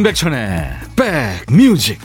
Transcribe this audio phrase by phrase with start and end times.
[0.00, 2.00] 임백천의 백뮤직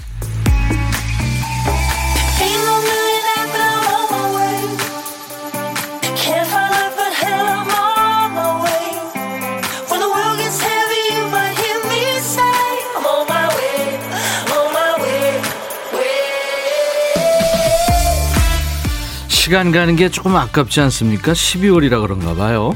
[19.29, 21.31] 시간 가는 게 조금 아깝지 않습니까?
[21.31, 22.73] 12월이라 그런가 봐요.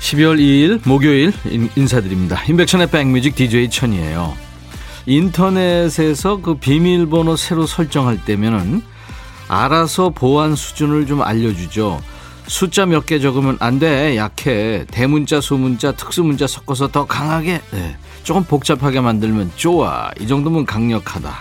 [0.00, 1.34] 12월 2일 목요일
[1.76, 2.42] 인사드립니다.
[2.48, 4.43] 임백천의 백뮤직 DJ 천이에요.
[5.06, 8.82] 인터넷에서 그 비밀번호 새로 설정할 때면은
[9.48, 12.00] 알아서 보안 수준을 좀 알려주죠.
[12.46, 14.16] 숫자 몇 개 적으면 안 돼.
[14.16, 14.84] 약해.
[14.90, 17.60] 대문자, 소문자, 특수문자 섞어서 더 강하게.
[17.70, 17.96] 네.
[18.22, 20.10] 조금 복잡하게 만들면 좋아.
[20.20, 21.34] 이 정도면 강력하다.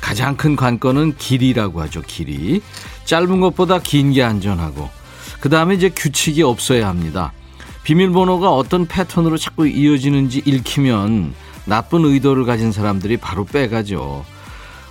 [0.00, 2.02] 가장 큰 관건은 길이라고 하죠.
[2.02, 2.60] 길이.
[3.04, 4.88] 짧은 것보다 긴 게 안전하고.
[5.40, 7.32] 그 다음에 이제 규칙이 없어야 합니다.
[7.84, 11.34] 비밀번호가 어떤 패턴으로 자꾸 이어지는지 읽히면
[11.64, 14.24] 나쁜 의도를 가진 사람들이 바로 빼가죠.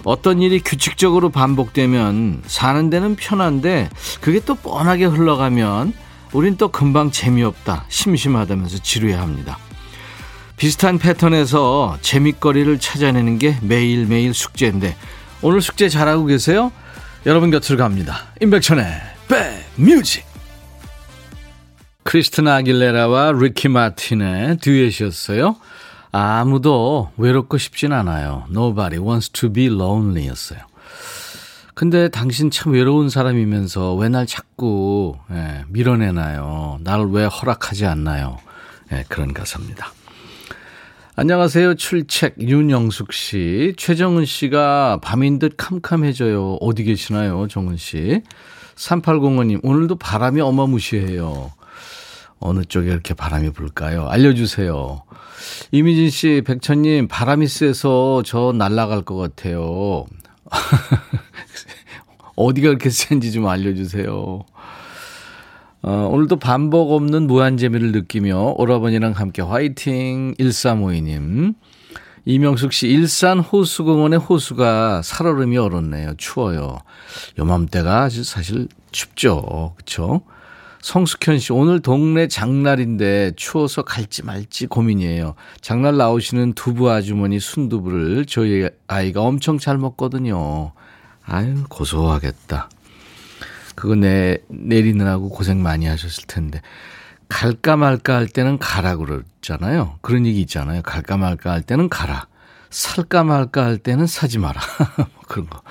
[0.03, 3.89] 어떤 일이 규칙적으로 반복되면 사는 데는 편한데
[4.21, 5.93] 그게 또 뻔하게 흘러가면
[6.33, 9.57] 우린 또 금방 재미없다, 심심하다면서 지루해 합니다.
[10.57, 14.95] 비슷한 패턴에서 재밌거리를 찾아내는 게 매일매일 숙제인데
[15.41, 16.71] 오늘 숙제 잘하고 계세요?
[17.25, 18.27] 여러분 곁을 갑니다.
[18.41, 18.85] 임백천의
[19.77, 20.25] 백뮤직
[22.03, 25.55] 크리스티나 아길레라와 리키 마틴의 듀엣이었어요.
[26.13, 28.45] 아무도 외롭고 싶진 않아요.
[28.51, 30.59] Nobody wants to be lonely 였어요.
[31.73, 36.77] 근데 당신 참 외로운 사람이면서 왜 날 자꾸 예, 밀어내나요?
[36.83, 38.37] 날 왜 허락하지 않나요?
[38.91, 39.87] 예, 그런 가사입니다.
[41.15, 41.75] 안녕하세요.
[41.75, 43.73] 출첵 윤영숙 씨.
[43.75, 46.57] 최정은 씨가 밤인 듯 캄캄해져요.
[46.61, 47.47] 어디 계시나요?
[47.47, 48.21] 정은 씨.
[48.75, 51.51] 3805님, 오늘도 바람이 어마무시해요.
[52.43, 54.07] 어느 쪽에 이렇게 바람이 불까요?
[54.07, 55.03] 알려주세요.
[55.71, 60.05] 이미진 씨, 백천님, 바람이 세서 저 날아갈 것 같아요.
[62.35, 64.45] 어디가 그렇게 센지 좀 알려주세요.
[65.85, 71.55] 어, 오늘도 반복 없는 무한 재미를 느끼며 오라버니랑 함께 화이팅 1352님.
[72.25, 76.13] 이명숙 씨, 일산 호수공원의 호수가 살얼음이 얼었네요.
[76.17, 76.77] 추워요.
[77.37, 79.73] 요맘때가 사실 춥죠.
[79.75, 80.21] 그쵸?
[80.83, 85.35] 성숙현 씨, 오늘 동네 장날인데 추워서 갈지 말지 고민이에요.
[85.61, 90.73] 장날 나오시는 두부 아주머니 순두부를 저희 아이가 엄청 잘 먹거든요.
[91.25, 92.69] 아유, 고소하겠다.
[93.75, 96.61] 그거 내, 내리느라고 고생 많이 하셨을 텐데.
[97.29, 99.99] 갈까 말까 할 때는 가라 그러잖아요.
[100.01, 100.81] 그런 얘기 있잖아요.
[100.81, 102.27] 갈까 말까 할 때는 가라.
[102.69, 104.59] 살까 말까 할 때는 사지 마라.
[104.97, 105.61] 뭐 그런 거.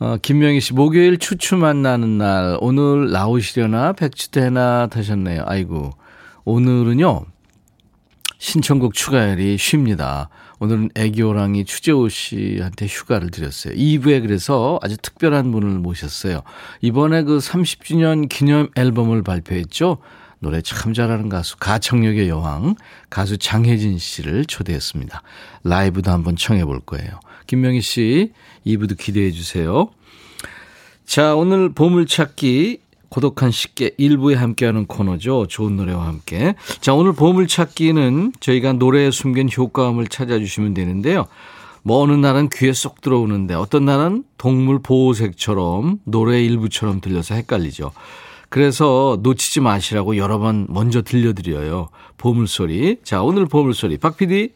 [0.00, 5.44] 어, 김명희 씨, 목요일 추추 만나는 날, 오늘 나오시려나, 백추대나 하셨네요.
[5.46, 5.92] 아이고.
[6.44, 7.24] 오늘은요,
[8.38, 10.28] 신청곡 추가열이 쉽니다.
[10.58, 13.74] 오늘은 애기호랑이 추재호 씨한테 휴가를 드렸어요.
[13.74, 16.42] 2부에 그래서 아주 특별한 분을 모셨어요.
[16.80, 19.98] 이번에 그 30주년 기념 앨범을 발표했죠.
[20.40, 22.74] 노래 참 잘하는 가수, 가창력의 여왕,
[23.08, 25.22] 가수 장혜진 씨를 초대했습니다.
[25.62, 27.20] 라이브도 한번 청해 볼 거예요.
[27.46, 28.32] 김명희 씨,
[28.66, 29.90] 2부도 기대해 주세요.
[31.04, 32.78] 자, 오늘 보물찾기
[33.08, 35.46] 고독한 식객 일부에 함께하는 코너죠.
[35.48, 36.56] 좋은 노래와 함께.
[36.80, 41.26] 자, 오늘 보물찾기는 저희가 노래에 숨긴 효과음을 찾아주시면 되는데요.
[41.84, 47.92] 뭐 어느 날은 귀에 쏙 들어오는데 어떤 날은 동물 보호색처럼 노래 일부처럼 들려서 헷갈리죠.
[48.48, 51.90] 그래서 놓치지 마시라고 여러 번 먼저 들려드려요.
[52.16, 52.98] 보물소리.
[53.04, 53.98] 자, 오늘 보물소리.
[53.98, 54.50] 박 PD.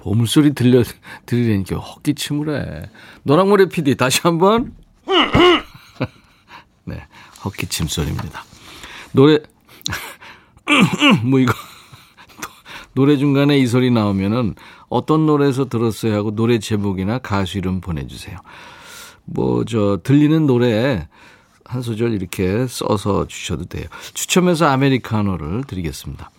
[0.00, 0.82] 보물소리 들려,
[1.26, 2.90] 들으려니까 헛기침을 해.
[3.22, 4.74] 노랑머리 PD, 다시 한 번.
[6.84, 7.02] 네,
[7.44, 8.42] 헛기침 소리입니다.
[9.12, 9.38] 노래,
[11.22, 11.52] 뭐 이거,
[12.94, 14.54] 노래 중간에 이 소리 나오면은
[14.88, 18.38] 어떤 노래에서 들었어요 하고 노래 제목이나 가수 이름 보내주세요.
[19.26, 21.06] 뭐, 저, 들리는 노래
[21.66, 23.84] 한 소절 이렇게 써서 주셔도 돼요.
[24.14, 26.30] 추첨해서 아메리카노를 드리겠습니다.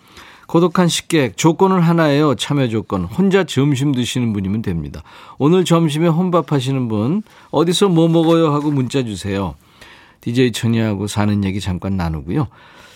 [0.52, 2.34] 고독한 식객 조건은 하나예요.
[2.34, 3.04] 참여 조건.
[3.04, 5.02] 혼자 점심 드시는 분이면 됩니다.
[5.38, 9.54] 오늘 점심에 혼밥 하시는 분 어디서 뭐 먹어요 하고 문자 주세요.
[10.20, 12.48] DJ 천이하고 사는 얘기 잠깐 나누고요.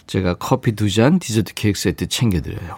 [0.07, 2.77] 제가 커피 두 잔, 디저트 케이크 세트 챙겨드려요.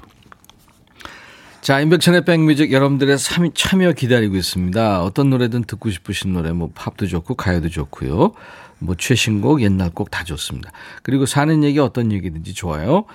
[1.60, 3.16] 자, 인백천의 백뮤직 여러분들의
[3.54, 5.02] 참여 기다리고 있습니다.
[5.02, 8.32] 어떤 노래든 듣고 싶으신 노래, 뭐 팝도 좋고 가요도 좋고요.
[8.78, 10.70] 뭐 최신곡, 옛날 곡 다 좋습니다.
[11.02, 13.06] 그리고 사는 얘기 어떤 얘기든지 좋아요.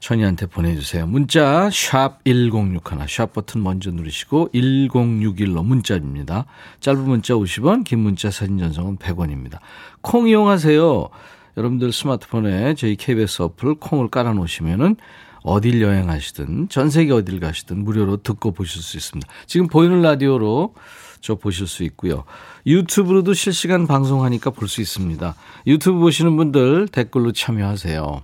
[0.00, 1.06] 천이한테 보내주세요.
[1.06, 6.46] 문자 샵 1061, 샵 버튼 먼저 누르시고 1061로 문자입니다.
[6.80, 9.58] 짧은 문자 50원, 긴 문자 사진 전송은 100원입니다.
[10.00, 11.08] 콩 이용하세요.
[11.56, 14.96] 여러분들 스마트폰에 저희 KBS 어플 콩을 깔아놓으시면 은
[15.42, 19.32] 어딜 여행하시든 전 세계 어딜 가시든 무료로 듣고 보실 수 있습니다.
[19.46, 20.74] 지금 보이는 라디오로
[21.20, 22.24] 저 보실 수 있고요.
[22.66, 25.34] 유튜브로도 실시간 방송하니까 볼 수 있습니다.
[25.66, 28.22] 유튜브 보시는 분들 댓글로 참여하세요.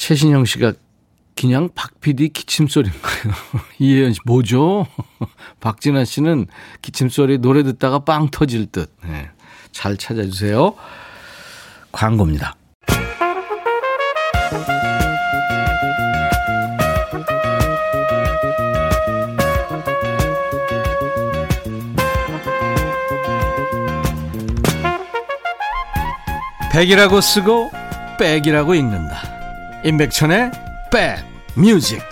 [0.00, 0.72] 최신영 씨가
[1.36, 3.34] 그냥 박 PD 기침소리인가요?
[3.78, 4.86] 이혜연 씨, 뭐죠?
[5.60, 6.46] 박진아 씨는
[6.80, 8.90] 기침소리 노래 듣다가 빵 터질 듯.
[9.04, 9.28] 네,
[9.72, 10.74] 잘 찾아주세요.
[11.92, 12.56] 광고입니다.
[26.72, 27.70] 백이라고 쓰고
[28.18, 29.39] 백이라고 읽는다.
[29.82, 30.50] 임백천의
[30.92, 31.24] 백
[31.56, 32.02] 뮤직.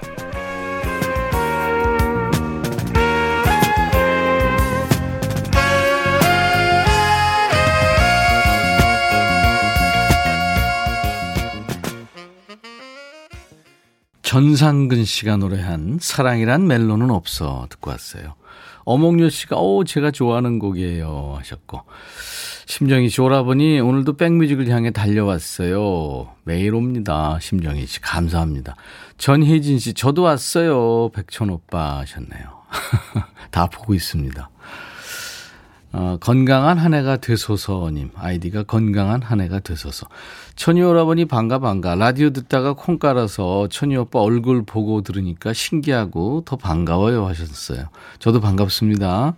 [14.23, 18.35] 전상근 씨가 노래한 사랑이란 멜로는 없어 듣고 왔어요.
[18.85, 21.83] 어몽요 씨가 오 제가 좋아하는 곡이에요 하셨고
[22.69, 26.35] 심정희 씨 오라버니 오늘도 백뮤직을 향해 달려왔어요.
[26.45, 27.39] 매일 옵니다.
[27.41, 28.77] 심정희 씨 감사합니다.
[29.17, 31.09] 전혜진 씨 저도 왔어요.
[31.15, 32.59] 백천 오빠 하셨네요.
[33.51, 34.51] 다 보고 있습니다.
[35.91, 38.11] 어, 건강한 한 해가 되소서님.
[38.15, 40.07] 아이디가 건강한 한 해가 되소서.
[40.55, 41.95] 천희 오라버니 반가 반가.
[41.95, 47.89] 라디오 듣다가 콩 깔아서 천희 오빠 얼굴 보고 들으니까 신기하고 더 반가워요 하셨어요.
[48.19, 49.37] 저도 반갑습니다.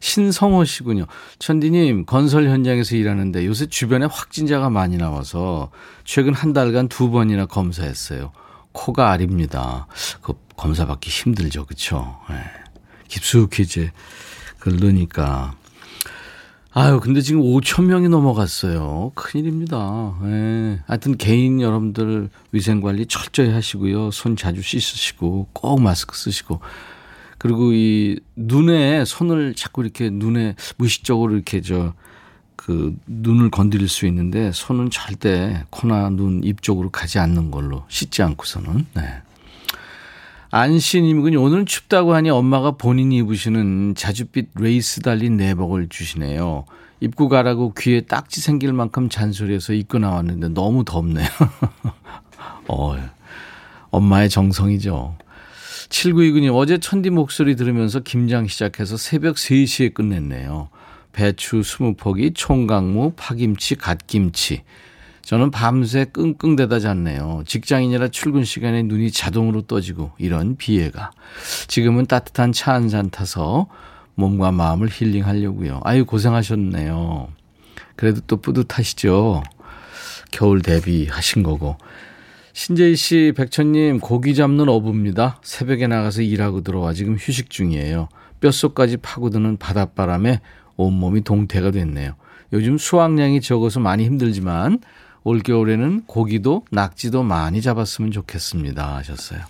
[0.00, 1.06] 신성호 씨군요.
[1.38, 5.70] 천디님 건설 현장에서 일하는데 요새 주변에 확진자가 많이 나와서
[6.04, 8.32] 최근 한 달간 두 번이나 검사했어요.
[8.72, 9.86] 코가 아립니다.
[10.20, 11.66] 그 검사 받기 힘들죠.
[11.66, 12.18] 그쵸?
[12.28, 12.36] 네.
[13.06, 13.92] 깊숙이 이제
[14.58, 15.54] 그걸 넣으니까
[16.74, 19.12] 아유, 근데 지금 5천 명이 넘어갔어요.
[19.14, 20.18] 큰일입니다.
[20.24, 20.80] 예.
[20.86, 24.10] 하여튼 개인 여러분들 위생 관리 철저히 하시고요.
[24.10, 26.60] 손 자주 씻으시고 꼭 마스크 쓰시고
[27.36, 31.92] 그리고 이 눈에 손을 자꾸 이렇게 눈에 무의식적으로 이렇게 저
[32.64, 38.22] 그 눈을 건드릴 수 있는데 손은 절대 코나 눈, 입 쪽으로 가지 않는 걸로 씻지
[38.22, 39.02] 않고서는 네.
[40.54, 46.66] 안씨님은 오늘은 춥다고 하니 엄마가 본인이 입으시는 자줏빛 레이스 달린 내복을 주시네요.
[47.00, 51.26] 입고 가라고 귀에 딱지 생길 만큼 잔소리해서 입고 나왔는데 너무 덥네요.
[52.68, 52.96] 어,
[53.90, 55.16] 엄마의 정성이죠.
[55.88, 60.68] 7929님, 어제 천디 목소리 들으면서 김장 시작해서 새벽 3시에 끝냈네요.
[61.12, 64.64] 배추 20포기, 총각무, 파김치, 갓김치.
[65.24, 67.44] 저는 밤새 끙끙대다 잤네요.
[67.46, 71.10] 직장인이라 출근 시간에 눈이 자동으로 떠지고 이런 비애가.
[71.68, 73.68] 지금은 따뜻한 차 한 잔 타서
[74.14, 75.80] 몸과 마음을 힐링하려고요.
[75.84, 77.28] 아유 고생하셨네요.
[77.96, 79.42] 그래도 또 뿌듯하시죠.
[80.30, 81.76] 겨울 대비하신 거고.
[82.54, 85.40] 신재희 씨, 백천님, 고기 잡는 어부입니다.
[85.42, 88.08] 새벽에 나가서 일하고 들어와 지금 휴식 중이에요.
[88.40, 90.40] 뼛속까지 파고드는 바닷바람에
[90.76, 92.14] 온몸이 동태가 됐네요.
[92.52, 94.80] 요즘 수확량이 적어서 많이 힘들지만
[95.24, 98.96] 올겨울에는 고기도 낙지도 많이 잡았으면 좋겠습니다.
[98.96, 99.40] 하셨어요.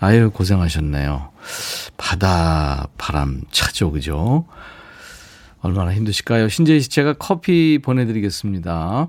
[0.00, 1.30] 아유, 고생하셨네요.
[1.96, 4.46] 바다 바람 차죠, 그죠?
[5.60, 6.48] 얼마나 힘드실까요?
[6.48, 9.08] 신재희 씨, 제가 커피 보내드리겠습니다.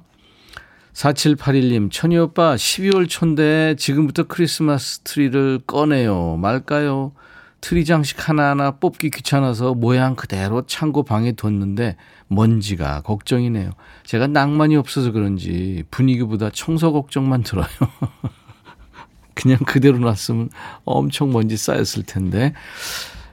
[0.94, 6.36] 4781님, 천희 오빠, 12월 초인데 지금부터 크리스마스 트리를 꺼내요.
[6.38, 7.14] 말까요?
[7.62, 11.96] 트리 장식 하나하나 뽑기 귀찮아서 모양 그대로 창고 방에 뒀는데
[12.28, 13.72] 먼지가 걱정이네요.
[14.04, 17.68] 제가 낭만이 없어서 그런지 분위기보다 청소 걱정만 들어요.
[19.36, 20.50] 그냥 그대로 놨으면
[20.86, 22.54] 엄청 먼지 쌓였을 텐데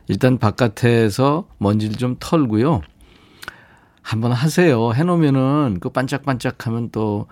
[0.06, 2.82] 일단 바깥에서 먼지를 좀 털고요.
[4.02, 4.92] 한번 하세요.
[4.92, 7.26] 해놓으면은 그 반짝반짝하면 또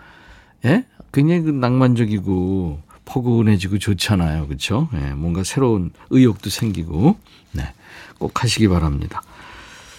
[0.64, 0.84] 예?
[1.12, 4.46] 굉장히 그 낭만적이고 포근해지고 좋잖아요.
[4.46, 4.90] 그렇죠?
[4.94, 7.16] 예, 뭔가 새로운 의욕도 생기고
[7.52, 7.72] 네.
[8.18, 9.22] 꼭 하시기 바랍니다.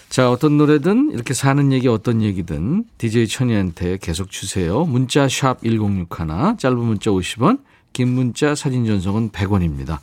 [0.08, 4.84] 자, 어떤 노래든 이렇게 사는 얘기 어떤 얘기든 DJ 천이한테 계속 주세요.
[4.84, 7.60] 문자 샵 1061, 짧은 문자 50원,
[7.92, 9.98] 긴 문자 사진 전송은 100원입니다.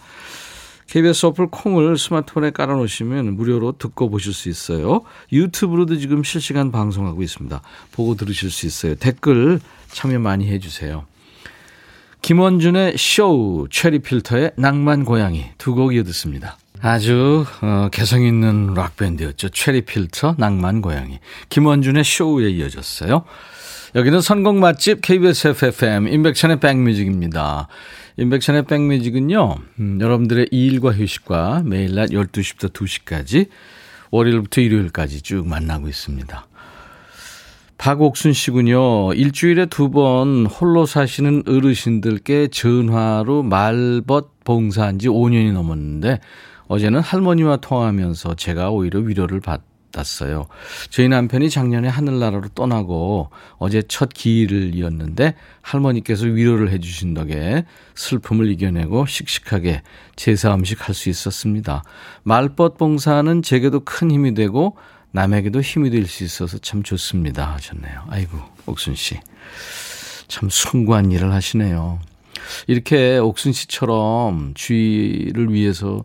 [0.88, 5.01] KBS 어플 콩을 스마트폰에 깔아놓으시면 무료로 듣고 보실 수 있어요.
[5.31, 7.62] 유튜브로도 지금 실시간 방송하고 있습니다.
[7.91, 8.95] 보고 들으실 수 있어요.
[8.95, 9.59] 댓글
[9.91, 11.05] 참여 많이 해주세요.
[12.25, 16.58] 김원준의 쇼, 체리 필터의 낭만 고양이 두 곡 이어듣습니다.
[16.82, 19.50] 아주 어, 개성 있는 락 밴드였죠.
[19.50, 21.20] 체리 필터, 낭만 고양이.
[21.50, 23.25] 김원준의 쇼에 이어졌어요.
[23.94, 27.67] 여기는 선곡 맛집 KBS FFM 인백천의 백뮤직입니다.
[28.17, 29.55] 인백천의 백뮤직은요.
[29.79, 33.50] 음, 여러분들의 일과 휴식과 매일 낮 12시부터 2시까지
[34.10, 36.48] 월요일부터 일요일까지 쭉 만나고 있습니다.
[37.77, 39.13] 박옥순 씨군요.
[39.13, 46.20] 일주일에 두 번 홀로 사시는 어르신들께 전화로 말벗 봉사한 지 5년이 넘었는데
[46.67, 50.48] 어제는 할머니와 통화하면서 제가 오히려 위로를 받았어요.
[50.89, 59.05] 저희 남편이 작년에 하늘나라로 떠나고 어제 첫 기일을 이었는데 할머니께서 위로를 해주신 덕에 슬픔을 이겨내고
[59.05, 59.84] 씩씩하게
[60.15, 61.84] 제사 음식 할 수 있었습니다.
[62.24, 64.75] 말벗 봉사는 제게도 큰 힘이 되고
[65.15, 68.03] 남에게도 힘이 될 수 있어서 참 좋습니다 하셨네요.
[68.10, 69.17] 아이고 옥순 씨.
[70.27, 72.00] 참 숭고한 일을 하시네요.
[72.67, 76.03] 이렇게 옥순 씨처럼 주위를 위해서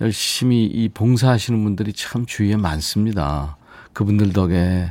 [0.00, 3.58] 열심히 이 봉사하시는 분들이 참 주위에 많습니다.
[3.92, 4.90] 그분들 덕에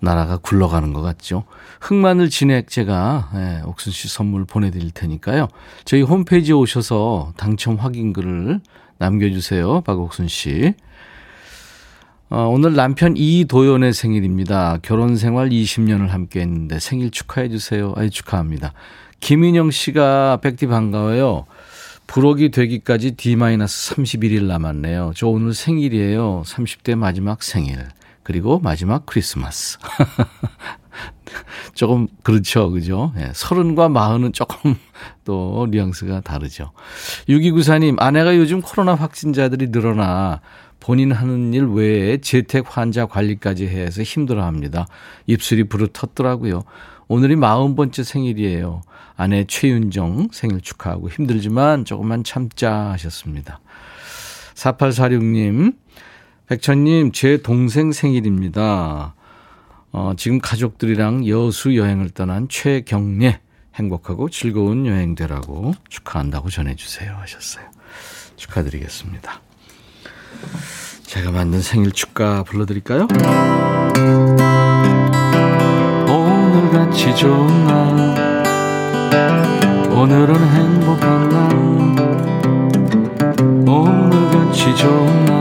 [0.00, 1.44] 나라가 굴러가는 것 같죠.
[1.80, 5.48] 흑마늘 진액 제가 예, 옥순 씨 선물 보내드릴 테니까요.
[5.86, 8.60] 저희 홈페이지에 오셔서 당첨 확인글을
[8.98, 9.80] 남겨주세요.
[9.80, 10.74] 박옥순 씨.
[12.34, 14.78] 어, 오늘 남편 이도연의 생일입니다.
[14.80, 17.92] 결혼 생활 20년을 함께 했는데 생일 축하해 주세요.
[17.94, 18.72] 아이 축하합니다.
[19.20, 21.44] 김인영 씨가 백디 반가워요.
[22.06, 25.12] 불혹이 되기까지 D-31일 남았네요.
[25.14, 26.42] 저 오늘 생일이에요.
[26.46, 27.86] 30대 마지막 생일.
[28.22, 29.76] 그리고 마지막 크리스마스.
[31.74, 32.70] 조금 그렇죠.
[32.70, 33.12] 그죠?
[33.18, 34.74] 예, 서른과 마흔은 조금
[35.26, 36.72] 또 뉘앙스가 다르죠.
[37.28, 40.40] 6294님, 아내가 요즘 코로나 확진자들이 늘어나
[40.82, 44.88] 본인 하는 일 외에 재택 환자 관리까지 해서 힘들어 합니다.
[45.26, 46.64] 입술이 부르텄더라고요.
[47.06, 48.82] 오늘이 마흔 번째 생일이에요.
[49.14, 53.60] 아내 최윤정 생일 축하하고 힘들지만 조금만 참자 하셨습니다.
[54.54, 55.76] 4846님,
[56.48, 59.14] 백천님, 제 동생 생일입니다.
[59.92, 63.38] 어, 지금 가족들이랑 여수 여행을 떠난 최경례
[63.76, 67.66] 행복하고 즐거운 여행 되라고 축하한다고 전해주세요 하셨어요.
[68.34, 69.51] 축하드리겠습니다.
[71.06, 73.06] 제가 만든 생일 축가 불러드릴까요?
[76.08, 78.32] 오늘같이 좋은 날
[79.90, 81.52] 오늘은 행복한 날
[83.68, 85.32] 오늘같이 좋은 날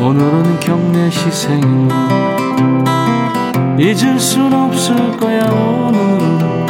[0.00, 1.88] 오늘은 경례시 생일
[3.78, 6.66] 잊을 순 없을 거야 오늘은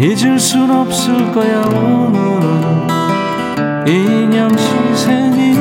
[0.00, 2.88] 잊을 순 없을 거야 오늘은.
[3.86, 4.64] 인형씨
[4.94, 5.60] 생일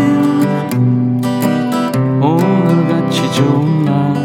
[2.22, 4.16] 오늘같이 좋은 날.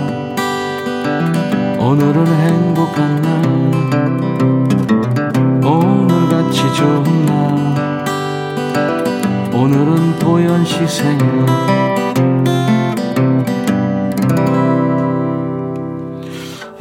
[1.80, 3.42] 오늘은 행복한 날.
[5.64, 8.04] 오늘같이 좋은 날.
[9.52, 11.44] 오늘은 도연 씨 생일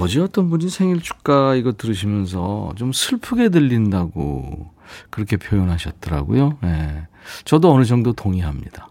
[0.03, 4.69] 어제 어떤 분이 생일 축가 이거 들으시면서 좀 슬프게 들린다고
[5.09, 6.57] 그렇게 표현하셨더라고요.
[6.61, 7.07] 네.
[7.45, 8.89] 저도 어느 정도 동의합니다.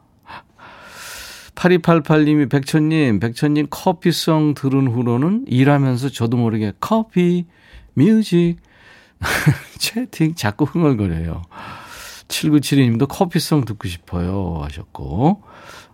[1.55, 7.45] 8288님이 백천님, 백천님 커피송 들은 후로는 일하면서 저도 모르게 커피,
[7.93, 8.57] 뮤직,
[9.77, 11.43] 채팅 자꾸 흥얼거려요.
[12.29, 15.43] 7972님도 커피송 듣고 싶어요 하셨고,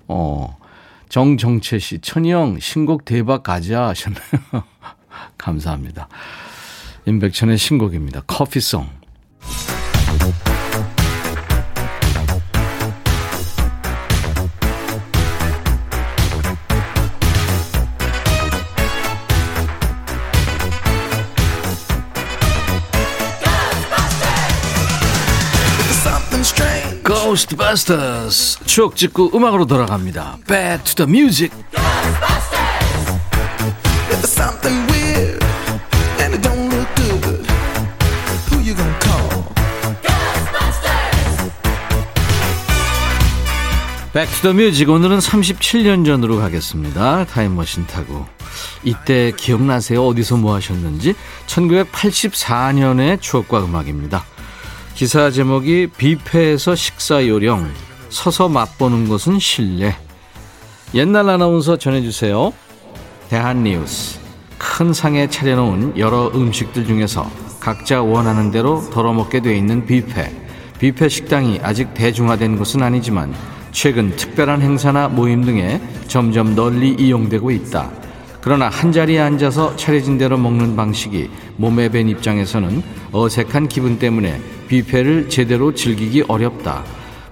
[0.07, 0.57] 어,
[1.09, 4.23] 정정채 씨, 천영 신곡 대박 가자 하셨나요?
[5.37, 6.09] 감사합니다.
[7.07, 8.23] 임백천의 신곡입니다.
[8.27, 8.89] 커피송.
[27.05, 30.39] 고스트바스터스 추억 찍고 음악으로 돌아갑니다.
[30.47, 31.55] Back to the music.
[44.13, 47.25] Back to the music 오늘은 37년 전으로 가겠습니다.
[47.25, 48.27] 타임머신 타고
[48.85, 50.05] 이때 기억나세요?
[50.07, 51.15] 어디서 뭐 하셨는지
[51.47, 54.25] 1984년의 추억과 음악입니다.
[54.95, 57.73] 기사 제목이 뷔페에서 식사 요령
[58.11, 59.97] 서서 맛보는 것은 실례
[60.95, 62.53] 옛날 아나운서 전해주세요.
[63.29, 64.19] 대한뉴스
[64.57, 67.31] 큰 상에 차려놓은 여러 음식들 중에서
[67.61, 70.33] 각자 원하는 대로 덜어먹게 돼 있는 뷔페
[70.79, 73.35] 뷔페 식당이 아직 대중화된 것은 아니지만
[73.73, 77.91] 최근 특별한 행사나 모임 등에 점점 널리 이용되고 있다.
[78.41, 82.83] 그러나 한자리에 앉아서 차려진 대로 먹는 방식이 몸에 밴 입장에서는
[83.13, 86.85] 어색한 기분 때문에 뷔페를 제대로 즐기기 어렵다.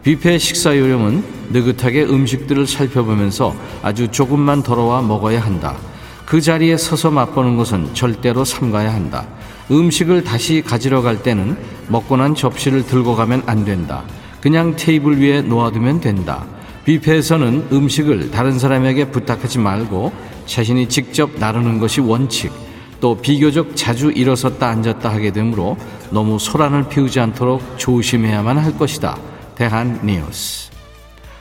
[0.06, 5.76] 뷔페 식사 요령은 느긋하게 음식들을 살펴보면서 아주 조금만 덜어와 먹어야 한다.
[6.24, 9.26] 그 자리에 서서 맛보는 것은 절대로 삼가야 한다.
[9.68, 11.56] 음식을 다시 가지러 갈 때는
[11.88, 14.04] 먹고 난 접시를 들고 가면 안 된다.
[14.40, 16.46] 그냥 테이블 위에 놓아두면 된다.
[16.84, 20.12] 뷔페에서는 음식을 다른 사람에게 부탁하지 말고
[20.46, 22.52] 자신이 직접 나르는 것이 원칙.
[23.00, 25.76] 또 비교적 자주 일어섰다 앉았다 하게 되므로
[26.10, 29.18] 너무 소란을 피우지 않도록 조심해야만 할 것이다.
[29.56, 30.70] 대한 뉴스.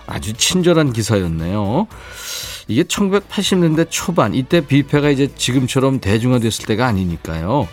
[0.07, 1.87] 아주 친절한 기사였네요.
[2.67, 7.67] 이게 1980년대 초반 이때 뷔페가 이제 지금처럼 대중화됐을 때가 아니니까요.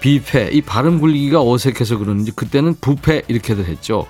[0.00, 4.06] 뷔페 이 발음 굴리기가 어색해서 그러는지 그때는 부페 이렇게도 했죠.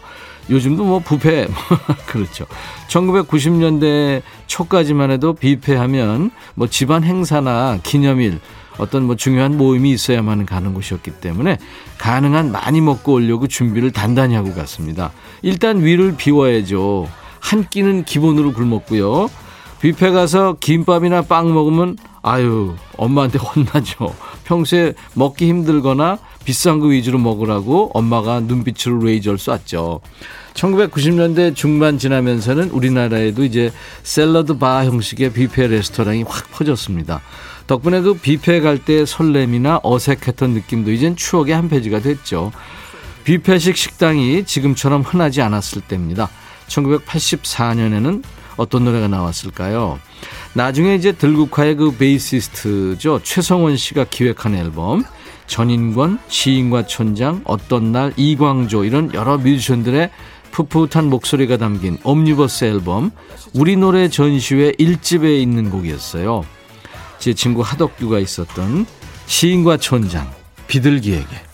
[0.50, 1.49] 요즘도 뭐 부페
[2.06, 2.47] 그렇죠.
[2.88, 8.40] 1990년대 초까지만 해도 뷔페 하면 뭐 집안 행사나 기념일
[8.78, 11.59] 어떤 뭐 중요한 모임이 있어야만 가는 곳이었기 때문에
[11.99, 15.12] 가능한 많이 먹고 오려고 준비를 단단히 하고 갔습니다.
[15.42, 17.09] 일단 위를 비워야죠.
[17.40, 19.28] 한 끼는 기본으로 굶었고요.
[19.80, 24.14] 뷔페 가서 김밥이나 빵 먹으면 아유 엄마한테 혼나죠.
[24.45, 30.00] 평소에 먹기 힘들거나 비싼 거 위주로 먹으라고 엄마가 눈빛으로 레이저를 쐈죠.
[30.54, 37.21] 1990년대 중반 지나면서는 우리나라에도 이제 샐러드 바 형식의 뷔페 레스토랑이 확 퍼졌습니다.
[37.66, 42.52] 덕분에 그 뷔페 갈 때 설렘이나 어색했던 느낌도 이젠 추억의 한 페이지가 됐죠.
[43.25, 46.28] 뷔페식 식당이 지금처럼 흔하지 않았을 때입니다.
[46.68, 48.23] 1984년에는
[48.56, 49.99] 어떤 노래가 나왔을까요?
[50.54, 53.20] 나중에 이제 들국화의 그 베이시스트죠.
[53.23, 55.04] 최성원 씨가 기획한 앨범.
[55.46, 60.11] 전인권, 시인과 촌장, 어떤 날, 이광조 이런 여러 뮤지션들의
[60.50, 63.11] 풋풋한 목소리가 담긴 옴니버스 앨범
[63.54, 66.44] 우리 노래 전시회 1집에 있는 곡이었어요.
[67.18, 68.87] 제 친구 하덕규가 있었던
[69.26, 70.30] 시인과 촌장
[70.66, 71.46] 비둘기에게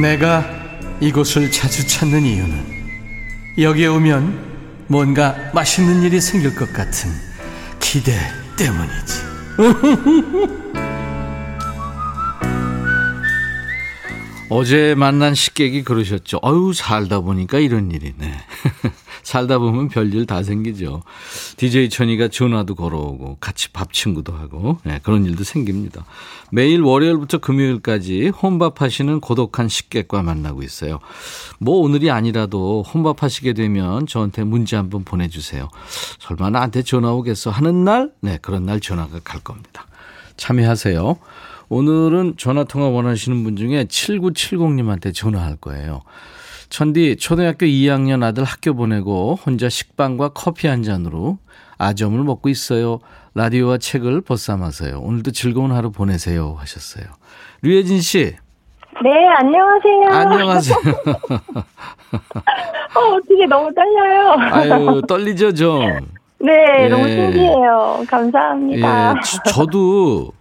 [0.00, 0.44] 내가
[1.00, 2.82] 이곳을 자주 찾는 이유는
[3.58, 7.10] 여기에 오면 뭔가 맛있는 일이 생길 것 같은
[7.78, 8.18] 기대
[8.56, 9.21] 때문이지.
[14.48, 16.38] 어제 만난 식객이 그러셨죠.
[16.42, 18.38] 아유, 살다 보니까 이런 일이네.
[19.22, 21.02] 살다 보면 별일 다 생기죠.
[21.56, 26.04] DJ 천이가 전화도 걸어오고 같이 밥 친구도 하고 네, 그런 일도 생깁니다.
[26.50, 30.98] 매일 월요일부터 금요일까지 혼밥 하시는 고독한 식객과 만나고 있어요.
[31.58, 35.68] 뭐 오늘이 아니라도 혼밥 하시게 되면 저한테 문자 한번 보내주세요.
[36.18, 38.12] 설마 나한테 전화 오겠어 하는 날?
[38.20, 39.86] 네, 그런 날 전화가 갈 겁니다.
[40.36, 41.16] 참여하세요.
[41.68, 46.02] 오늘은 전화 통화 원하시는 분 중에 7970님한테 전화할 거예요.
[46.72, 51.36] 천디 초등학교 2학년 아들 학교 보내고 혼자 식빵과 커피 한 잔으로
[51.76, 52.98] 아점을 먹고 있어요.
[53.34, 55.00] 라디오와 책을 벗삼아서요.
[55.00, 57.04] 오늘도 즐거운 하루 보내세요 하셨어요.
[57.60, 58.34] 류혜진 씨.
[59.02, 60.08] 네, 안녕하세요.
[60.12, 60.76] 안녕하세요.
[62.94, 64.36] 어, 어떻게 너무 떨려요.
[64.38, 65.82] 아유, 떨리죠, 좀.
[66.38, 66.88] 네, 예.
[66.88, 68.02] 너무 신기해요.
[68.08, 69.14] 감사합니다.
[69.16, 70.32] 예, 저도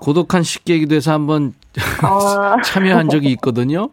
[0.00, 1.54] 고독한 식객이 돼서 한번
[2.02, 2.56] 아.
[2.62, 3.88] 참여한 적이 있거든요.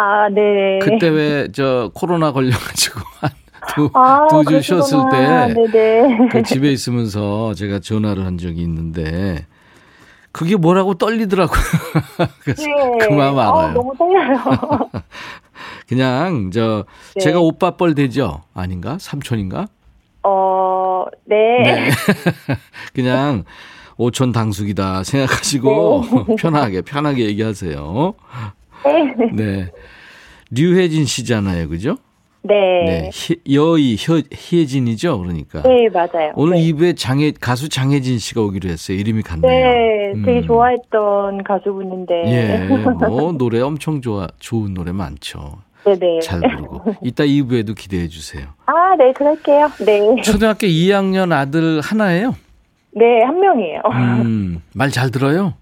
[0.00, 0.78] 아, 네.
[0.80, 3.00] 그때 왜 저 코로나 걸려가지고
[3.74, 5.54] 두, 아, 두주 쉬었을 때
[6.30, 9.46] 그 집에 있으면서 제가 전화를 한 적이 있는데
[10.30, 11.58] 그게 뭐라고 떨리더라고요.
[12.44, 12.98] 그래서 네.
[13.08, 13.54] 그 마음 아, 알아요.
[13.54, 14.38] 어, 너무 떨려요.
[15.88, 16.84] 그냥 저
[17.16, 17.20] 네.
[17.20, 18.42] 제가 오빠 뻘 되죠?
[18.54, 18.98] 아닌가?
[19.00, 19.66] 삼촌인가?
[20.22, 21.36] 어, 네.
[21.64, 21.90] 네.
[22.94, 23.44] 그냥
[23.96, 26.36] 오촌 당숙이다 생각하시고 네.
[26.36, 28.14] 편하게 편하게 얘기하세요.
[28.92, 29.14] 네.
[29.32, 29.70] 네.
[30.50, 31.96] 류혜진 씨잖아요, 그죠?
[32.42, 32.54] 네.
[32.54, 33.10] 네.
[33.52, 35.62] 여의 혀, 희혜진이죠, 그러니까.
[35.62, 36.32] 네, 맞아요.
[36.36, 36.72] 오늘 네.
[36.72, 38.96] 2부에 장혜, 가수 장혜진 씨가 오기로 했어요.
[38.96, 39.50] 이름이 같네요.
[39.50, 40.22] 네, 음.
[40.24, 42.22] 되게 좋아했던 가수분인데.
[42.26, 45.58] 예, 뭐, 노래 엄청 좋아, 좋은 노래 많죠.
[45.84, 46.20] 네네.
[46.20, 46.94] 잘 부르고.
[47.02, 48.46] 이따 2부에도 기대해 주세요.
[48.66, 49.68] 아, 네, 그럴게요.
[49.84, 50.22] 네.
[50.22, 52.34] 초등학교 2학년 아들 하나예요?
[52.92, 53.80] 네, 한 명이에요.
[54.24, 55.54] 음, 말 잘 들어요?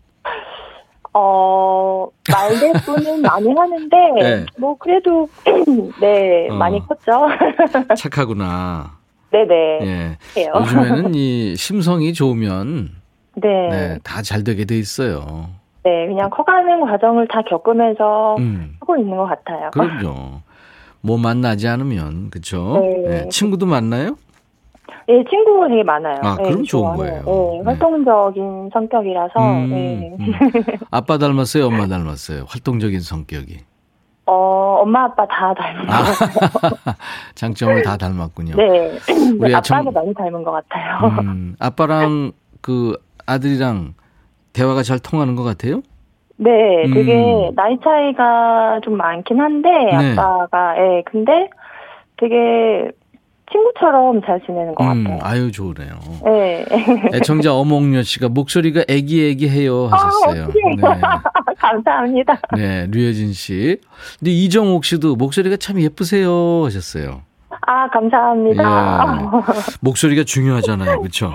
[1.19, 4.47] 어, 말대꾸는 많이 하는데, 네.
[4.59, 5.27] 뭐, 그래도,
[6.01, 7.27] 네, 어, 많이 컸죠.
[7.97, 8.99] 착하구나.
[9.31, 9.55] 네네.
[9.83, 10.19] 예.
[10.41, 10.53] 해요.
[10.57, 12.91] 요즘에는 이 심성이 좋으면,
[13.37, 13.49] 네.
[13.71, 15.49] 네, 다 잘 되게 돼 있어요.
[15.85, 18.77] 네, 그냥 커가는 과정을 다 겪으면서 음.
[18.81, 19.71] 하고 있는 것 같아요.
[19.73, 20.41] 그럼요.
[21.01, 22.79] 뭐 만나지 않으면, 그쵸?
[22.83, 23.09] 네.
[23.23, 23.29] 네.
[23.31, 24.17] 친구도 만나요?
[25.09, 26.19] 예, 친구가 되게 많아요.
[26.23, 27.23] 아, 그럼 네, 좋은 거예요.
[27.25, 29.33] 네, 네, 활동적인 성격이라서.
[29.39, 30.17] 음, 네.
[30.19, 30.33] 음.
[30.91, 31.67] 아빠 닮았어요?
[31.67, 32.45] 엄마 닮았어요?
[32.49, 33.59] 활동적인 성격이.
[34.27, 36.03] 어, 엄마 아빠 다 닮은 아.
[37.37, 38.57] 장점을 다 닮았군요.
[38.57, 38.99] 네.
[39.39, 41.21] 우리 아빠도 참, 많이 닮은 것 같아요.
[41.21, 43.95] 음, 아빠랑 그 아들이랑
[44.53, 45.83] 대화가 잘 통하는 것 같아요?
[46.39, 46.51] 네,
[46.93, 47.55] 되게 음.
[47.55, 50.13] 나이 차이가 좀 많긴 한데, 네.
[50.13, 51.49] 아빠가, 예, 근데
[52.19, 52.91] 되게
[53.51, 55.19] 친구처럼 잘 지내는 것 음, 같아요.
[55.23, 55.95] 아유 좋으네요.
[56.25, 56.65] 네.
[57.15, 60.45] 애청자 어몽여 씨가 목소리가 애기애기해요 하셨어요.
[60.45, 61.01] 아, 네.
[61.59, 62.39] 감사합니다.
[62.57, 63.81] 네, 류혜진 씨.
[64.19, 67.23] 근데 이정옥 씨도 목소리가 참 예쁘세요 하셨어요.
[67.67, 69.19] 아 감사합니다.
[69.21, 69.27] 예.
[69.81, 71.33] 목소리가 중요하잖아요, 그렇죠?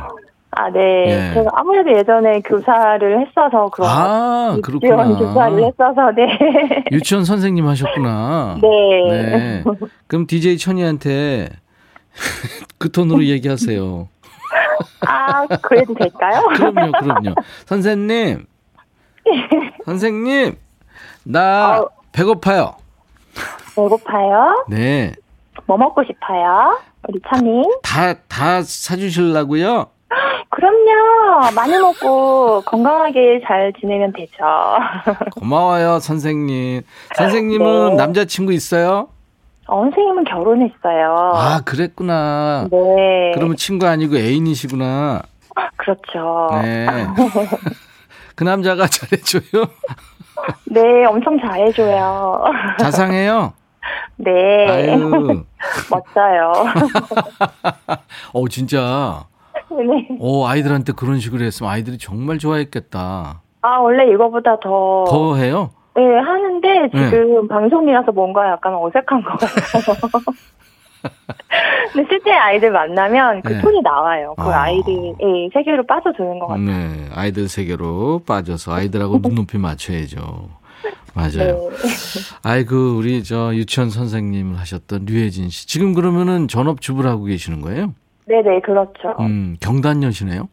[0.53, 1.05] 아, 네.
[1.07, 1.33] 예.
[1.33, 6.83] 제가 아무래도 예전에 교사를 했어서 그런 아, 유치원 교사를 했어서 네.
[6.91, 8.57] 유치원 선생님 하셨구나.
[8.61, 9.09] 네.
[9.09, 9.63] 네.
[10.07, 11.47] 그럼 DJ 천이한테
[12.77, 14.07] 그 톤으로 얘기하세요.
[15.07, 16.41] 아, 그래도 될까요?
[16.55, 17.35] 그럼요, 그럼요.
[17.65, 18.45] 선생님.
[19.85, 20.57] 선생님.
[21.23, 22.75] 나 어, 배고파요.
[23.75, 24.65] 배고파요?
[24.69, 25.13] 네.
[25.65, 26.79] 뭐 먹고 싶어요?
[27.07, 27.63] 우리 찬이?
[27.83, 29.87] 다, 다 사주시려고요?
[30.49, 31.51] 그럼요.
[31.55, 34.33] 많이 먹고 건강하게 잘 지내면 되죠.
[35.39, 36.81] 고마워요, 선생님.
[37.15, 37.95] 선생님은 네.
[37.95, 39.07] 남자친구 있어요?
[39.67, 41.31] 어, 선생님은 결혼했어요.
[41.33, 42.67] 아, 그랬구나.
[42.71, 43.31] 네.
[43.35, 45.21] 그러면 친구 아니고 애인이시구나.
[45.77, 46.49] 그렇죠.
[46.61, 46.85] 네.
[48.35, 49.65] 그 남자가 잘해줘요?
[50.65, 52.43] 네, 엄청 잘해줘요.
[52.79, 53.53] 자상해요?
[54.17, 54.67] 네.
[54.69, 55.09] 아유.
[55.89, 56.53] 멋져요.
[58.33, 59.25] 어, 진짜.
[59.69, 60.07] 네.
[60.19, 63.41] 오, 아이들한테 그런 식으로 했으면 아이들이 정말 좋아했겠다.
[63.61, 65.05] 아, 원래 이거보다 더.
[65.07, 65.69] 더 해요?
[65.95, 67.47] 네, 하는데 지금 네.
[67.47, 69.51] 방송이라서 뭔가 약간 어색한 것 같아요.
[71.91, 73.61] 근데 실제 아이들 만나면 그 네.
[73.61, 74.33] 톤이 나와요.
[74.37, 74.69] 그 아.
[74.69, 76.65] 이들의 세계로 빠져드는 것 같아요.
[76.65, 80.61] 네, 아이들 세계로 빠져서 아이들하고 눈높이 맞춰야죠.
[81.13, 81.29] 맞아요.
[81.33, 81.69] 네.
[82.43, 85.67] 아이고, 우리 저 유치원 선생님을 하셨던 류혜진 씨.
[85.67, 87.93] 지금 그러면은 전업 주부를 하고 계시는 거예요?
[88.25, 89.15] 네네, 그렇죠.
[89.19, 90.47] 음, 경단녀시네요?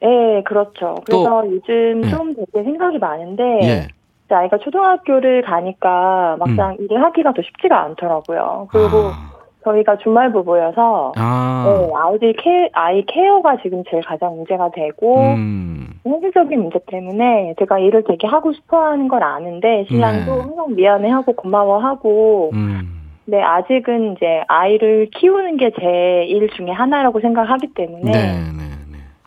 [0.00, 0.94] 네, 그렇죠.
[1.04, 2.08] 그래서 요즘 네.
[2.08, 3.88] 좀 되게 생각이 많은데, 예.
[4.34, 6.76] 아이가 초등학교를 가니까 막상 음.
[6.84, 8.68] 일을 하기가 더 쉽지가 않더라고요.
[8.70, 9.38] 그리고 아.
[9.64, 11.64] 저희가 주말 부부여서 아.
[11.66, 15.88] 네, 아이들 케 아이 케어가 지금 제일 가장 문제가 되고 음.
[16.04, 20.40] 현실적인 문제 때문에 제가 일을 되게 하고 싶어하는 걸 아는데 신랑도 네.
[20.40, 22.94] 항상 미안해하고 고마워하고 음.
[23.26, 28.67] 네, 아직은 이제 아이를 키우는 게 제 일 중에 하나라고 생각하기 때문에 네, 네, 네.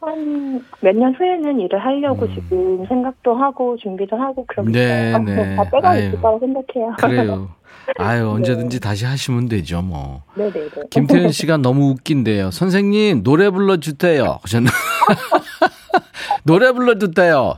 [0.01, 2.33] 한 몇 년 후에는 일을 하려고 음.
[2.33, 5.55] 지금 생각도 하고 준비도 하고 그러고 네, 네.
[5.55, 6.95] 다 때가 아유, 있을 거라고 생각해요.
[6.97, 7.49] 그래요.
[7.97, 8.87] 아유, 언제든지 네.
[8.87, 10.21] 다시 하시면 되죠, 뭐.
[10.35, 10.53] 네네네.
[10.59, 10.81] 네, 네.
[10.89, 12.51] 김태현 씨가 너무 웃긴데요.
[12.51, 14.39] 선생님, 노래 불러주세요.
[14.47, 14.67] 저는.
[16.43, 17.55] 노래 불러주세요.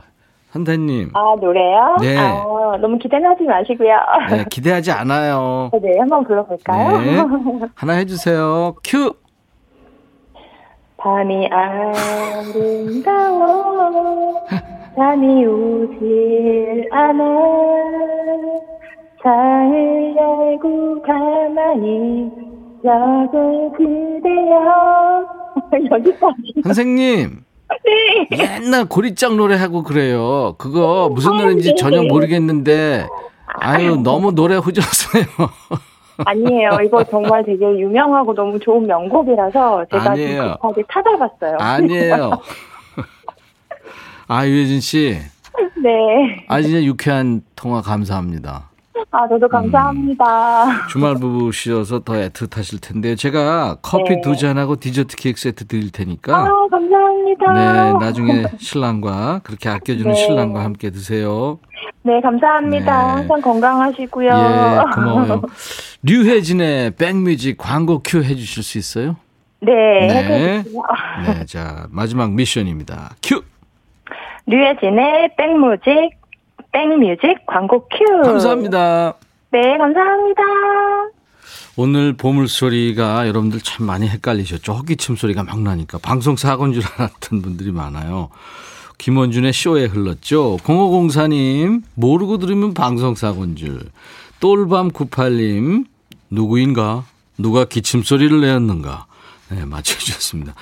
[0.52, 1.10] 선생님.
[1.14, 1.96] 아, 노래요?
[2.00, 2.16] 네.
[2.16, 3.90] 아, 너무 기대는 하지 마시고요.
[4.30, 5.70] 네, 기대하지 않아요.
[5.82, 6.98] 네, 한번 불러볼까요?
[7.00, 7.66] 네.
[7.74, 8.76] 하나 해주세요.
[8.84, 9.14] 큐!
[11.04, 13.12] 밤이 아름다워,
[14.96, 17.22] 잠이 오질 않아,
[19.22, 22.30] 창을 열고 가만히
[22.82, 25.26] 적은 그대여.
[25.92, 26.54] 여기까지.
[26.64, 27.44] 선생님.
[27.84, 28.28] 네.
[28.38, 30.54] 옛날 고리짝 노래하고 그래요.
[30.56, 31.74] 그거 무슨 아, 노래인지 네.
[31.74, 33.06] 전혀 모르겠는데,
[33.60, 35.24] 아유, 너무 노래 후졌어요.
[36.24, 36.78] 아니에요.
[36.84, 40.56] 이거 정말 되게 유명하고 너무 좋은 명곡이라서 제가 아니에요.
[40.60, 41.56] 급하게 찾아봤어요.
[41.58, 42.30] 아니에요.
[44.28, 45.18] 아, 유혜진 씨.
[45.82, 46.44] 네.
[46.48, 48.70] 아, 진짜 유쾌한 통화 감사합니다.
[49.10, 50.64] 아, 저도 감사합니다.
[50.64, 53.16] 음, 주말 부부시어서 더 애틋하실 텐데요.
[53.16, 54.20] 제가 커피 네.
[54.20, 56.36] 두 잔하고 디저트 케이크 세트 드릴 테니까.
[56.36, 57.52] 아, 감사합니다.
[57.52, 60.14] 네, 나중에 신랑과 그렇게 아껴주는 네.
[60.14, 61.58] 신랑과 함께 드세요.
[62.02, 63.06] 네, 감사합니다.
[63.06, 63.12] 네.
[63.12, 64.28] 항상 건강하시고요.
[64.28, 65.42] 예, 고마워요.
[66.02, 69.16] 류혜진의 Back Music 광고 큐 해주실 수 있어요?
[69.60, 70.62] 네, 네.
[70.62, 73.16] 네, 자, 마지막 미션입니다.
[73.22, 73.42] 큐!
[74.46, 76.10] 류혜진의 Back Music
[76.74, 78.22] Back Music 광고 큐.
[78.24, 79.14] 감사합니다.
[79.52, 80.42] 네, 감사합니다.
[81.76, 84.72] 오늘 보물소리가 여러분들 참 많이 헷갈리셨죠.
[84.72, 85.98] 헛기침 소리가 막 나니까.
[85.98, 88.30] 방송 사고인 줄 알았던 분들이 많아요.
[88.98, 90.56] 김원준의 쇼에 흘렀죠.
[90.58, 93.80] 0504님, 모르고 들으면 방송 사고인 줄.
[94.40, 95.86] 똘밤 98님,
[96.30, 97.04] 누구인가?
[97.38, 99.06] 누가 기침 소리를 내었는가?
[99.50, 100.54] 네, 맞춰주셨습니다.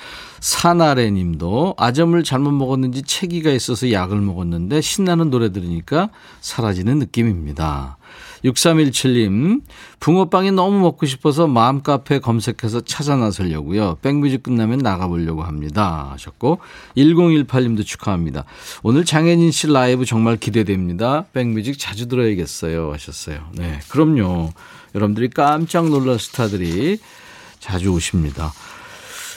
[0.43, 6.09] 사나래 님도 아점을 잘못 먹었는지 체기가 있어서 약을 먹었는데 신나는 노래 들으니까
[6.41, 7.95] 사라지는 느낌입니다.
[8.43, 9.61] 6317님,
[10.01, 13.99] 붕어빵이 너무 먹고 싶어서 마음카페 검색해서 찾아 나서려고요.
[14.01, 16.09] 백뮤직 끝나면 나가보려고 합니다.
[16.11, 16.59] 하셨고,
[16.97, 18.43] 1018님도 축하합니다.
[18.83, 21.23] 오늘 장혜진 씨 라이브 정말 기대됩니다.
[21.31, 22.91] 백뮤직 자주 들어야겠어요.
[22.91, 23.45] 하셨어요.
[23.53, 24.51] 네, 그럼요.
[24.93, 26.97] 여러분들이 깜짝 놀란 스타들이
[27.61, 28.51] 자주 오십니다.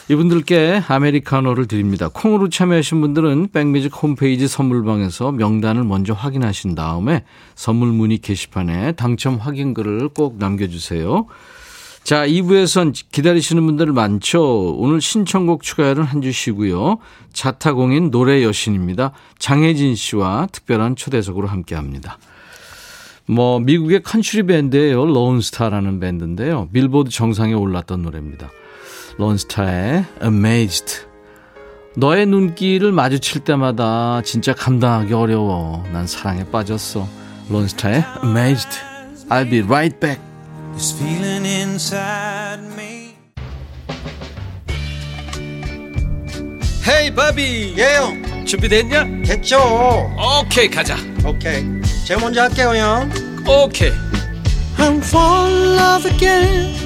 [0.09, 2.09] 이분들께 아메리카노를 드립니다.
[2.13, 7.25] 콩으로 참여하신 분들은 백뮤직 홈페이지 선물방에서 명단을 먼저 확인하신 다음에
[7.57, 11.27] 선물 문의 게시판에 당첨 확인글을 꼭 남겨주세요.
[12.05, 14.77] 자, 2부에선 기다리시는 분들 많죠?
[14.77, 16.99] 오늘 신청곡 추가열은 한 주 쉬고요.
[17.33, 19.11] 자타공인 노래 여신입니다.
[19.41, 22.19] 장혜진 씨와 특별한 초대석으로 함께 합니다.
[23.27, 25.05] 뭐, 미국의 컨츄리 밴드예요.
[25.05, 26.69] 론스타라는 밴드인데요.
[26.73, 28.51] 빌보드 정상에 올랐던 노래입니다.
[29.19, 31.07] 론스타의 Amazed.
[31.97, 35.83] 너의 눈길을 마주칠 때마다 진짜 감당하기 어려워.
[35.93, 37.09] 난 사랑에 빠졌어.
[37.49, 38.79] 론스타의 Amazed.
[39.31, 40.21] I'll be right back.
[40.73, 43.17] This feeling inside me.
[46.87, 49.05] 헤이 바비 예영 준비됐냐?
[49.25, 49.59] 됐죠
[50.41, 51.65] 오케이 가자 오케이
[52.07, 53.11] 제가 먼저 할게요 형
[53.45, 53.91] 오케이
[54.79, 56.86] I'm fall in love again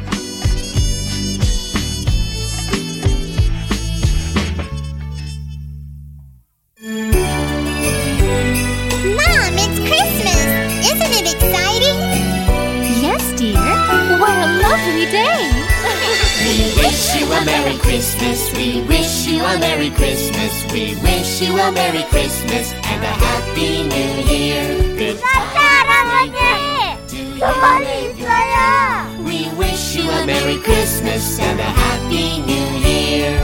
[17.71, 18.51] Merry Christmas.
[18.57, 20.65] We wish you a Merry Christmas.
[20.73, 24.75] We wish you a Merry Christmas and a Happy New Year.
[24.97, 26.35] Good 할아버지,
[27.39, 29.23] 소원이 있어요.
[29.23, 33.39] We wish you a Merry Christmas and a Happy New Year.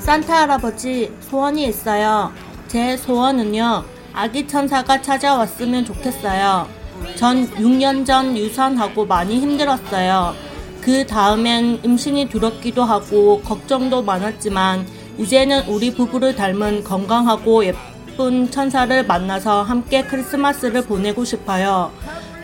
[0.00, 2.32] 산타 할아버지, 소원이 있어요.
[2.68, 3.84] 제 소원은요,
[4.14, 6.68] 아기 천사가 찾아왔으면 좋겠어요.
[7.16, 10.43] 전 6년 전 유산하고 많이 힘들었어요.
[10.84, 19.62] 그 다음엔 임신이 두렵기도 하고 걱정도 많았지만 이제는 우리 부부를 닮은 건강하고 예쁜 천사를 만나서
[19.62, 21.90] 함께 크리스마스를 보내고 싶어요.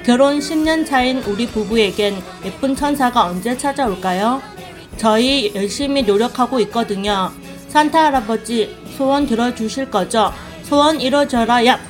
[0.07, 4.41] 결혼 10년 차인 우리 부부에겐 예쁜 천사가 언제 찾아올까요?
[4.97, 7.31] 저희 열심히 노력하고 있거든요.
[7.69, 10.33] 산타 할아버지 소원 들어주실 거죠?
[10.63, 11.90] 소원 이뤄져라 야!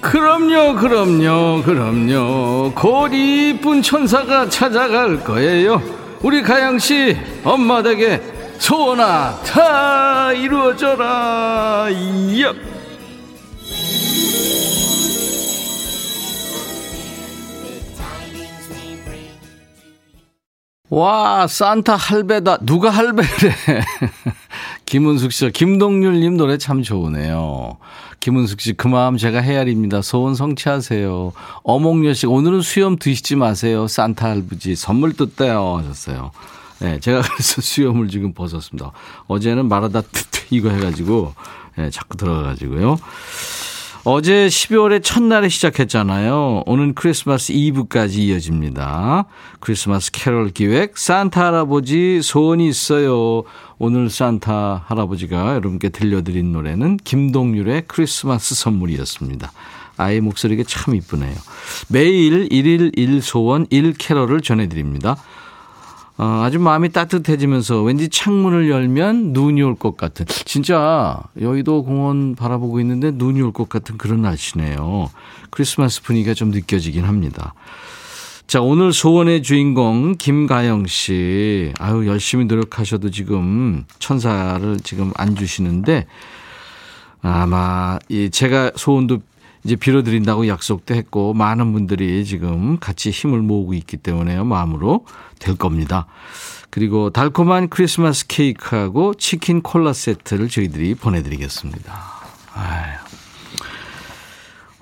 [0.00, 2.72] 그럼요, 그럼요, 그럼요.
[2.74, 5.82] 곧 이쁜 천사가 찾아갈 거예요.
[6.20, 8.20] 우리 가영 씨, 엄마 댁에
[8.58, 11.86] 소원아 다 이루어져라.
[12.42, 12.54] 야.
[20.90, 22.58] 와, 산타 할배다.
[22.62, 23.28] 누가 할배래?
[24.88, 27.76] 김은숙 씨, 김동률 님 노래 참 좋으네요.
[28.20, 30.00] 김은숙 씨, 그 마음 제가 헤아립니다.
[30.00, 31.32] 소원 성취하세요.
[31.62, 33.86] 어몽여 씨, 오늘은 수염 드시지 마세요.
[33.86, 35.76] 산타 할아버지 선물 뜯대요.
[35.76, 36.30] 하셨어요.
[36.78, 38.92] 네, 제가 그래서 수염을 지금 벗었습니다.
[39.26, 40.00] 어제는 마라다
[40.48, 41.34] 이거 해가지고,
[41.76, 42.96] 네, 자꾸 들어가가지고요.
[44.04, 46.62] 어제 12월의 첫날에 시작했잖아요.
[46.64, 49.26] 오늘 크리스마스 이브까지 이어집니다.
[49.60, 53.42] 크리스마스 캐롤 기획 산타 할아버지 소원이 있어요.
[53.78, 59.52] 오늘 산타 할아버지가 여러분께 들려드린 노래는 김동률의 크리스마스 선물이었습니다.
[59.96, 61.34] 아이 목소리가 참 이쁘네요.
[61.88, 65.16] 매일 1일 1소원 1캐럴을 전해드립니다.
[66.16, 72.80] 어, 아주 마음이 따뜻해지면서 왠지 창문을 열면 눈이 올 것 같은 진짜 여의도 공원 바라보고
[72.80, 75.10] 있는데 눈이 올 것 같은 그런 날씨네요.
[75.50, 77.54] 크리스마스 분위기가 좀 느껴지긴 합니다.
[78.48, 81.74] 자, 오늘 소원의 주인공 김가영 씨.
[81.78, 86.06] 아유, 열심히 노력하셔도 지금 천사를 지금 안 주시는데
[87.20, 89.18] 아마 이 제가 소원도
[89.64, 94.44] 이제 빌어드린다고 약속도 했고 많은 분들이 지금 같이 힘을 모으고 있기 때문에요.
[94.44, 95.04] 마음으로
[95.38, 96.06] 될 겁니다.
[96.70, 101.92] 그리고 달콤한 크리스마스 케이크하고 치킨 콜라 세트를 저희들이 보내드리겠습니다.
[102.54, 102.96] 아유.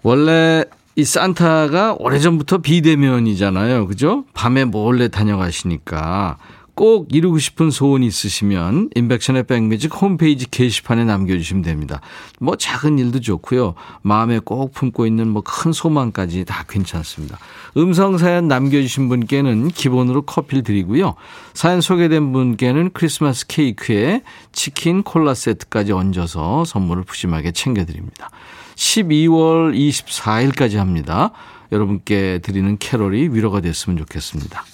[0.04, 0.64] 원래
[0.98, 3.86] 이 산타가 오래전부터 비대면이잖아요.
[3.86, 4.24] 그죠?
[4.32, 6.38] 밤에 몰래 다녀가시니까
[6.74, 12.00] 꼭 이루고 싶은 소원이 있으시면 인백션의 백뮤직 홈페이지 게시판에 남겨주시면 됩니다.
[12.40, 13.74] 뭐 작은 일도 좋고요.
[14.02, 17.38] 마음에 꼭 품고 있는 뭐 큰 소망까지 다 괜찮습니다.
[17.76, 21.14] 음성 사연 남겨주신 분께는 기본으로 커피를 드리고요.
[21.52, 28.30] 사연 소개된 분께는 크리스마스 케이크에 치킨 콜라 세트까지 얹어서 선물을 푸짐하게 챙겨드립니다.
[28.76, 31.32] 12월 24일까지 합니다.
[31.72, 34.64] 여러분께 드리는 캐롤이 위로가 됐으면 좋겠습니다.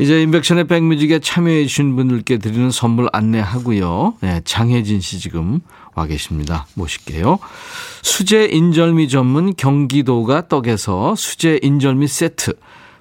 [0.00, 4.14] 이제 인백션의 백뮤직에 참여해 주신 분들께 드리는 선물 안내하고요.
[4.20, 5.60] 네, 장혜진 씨 지금
[5.94, 6.66] 와 계십니다.
[6.74, 7.40] 모실게요.
[8.02, 12.54] 수제 인절미 전문 경기도가 떡에서 수제 인절미 세트,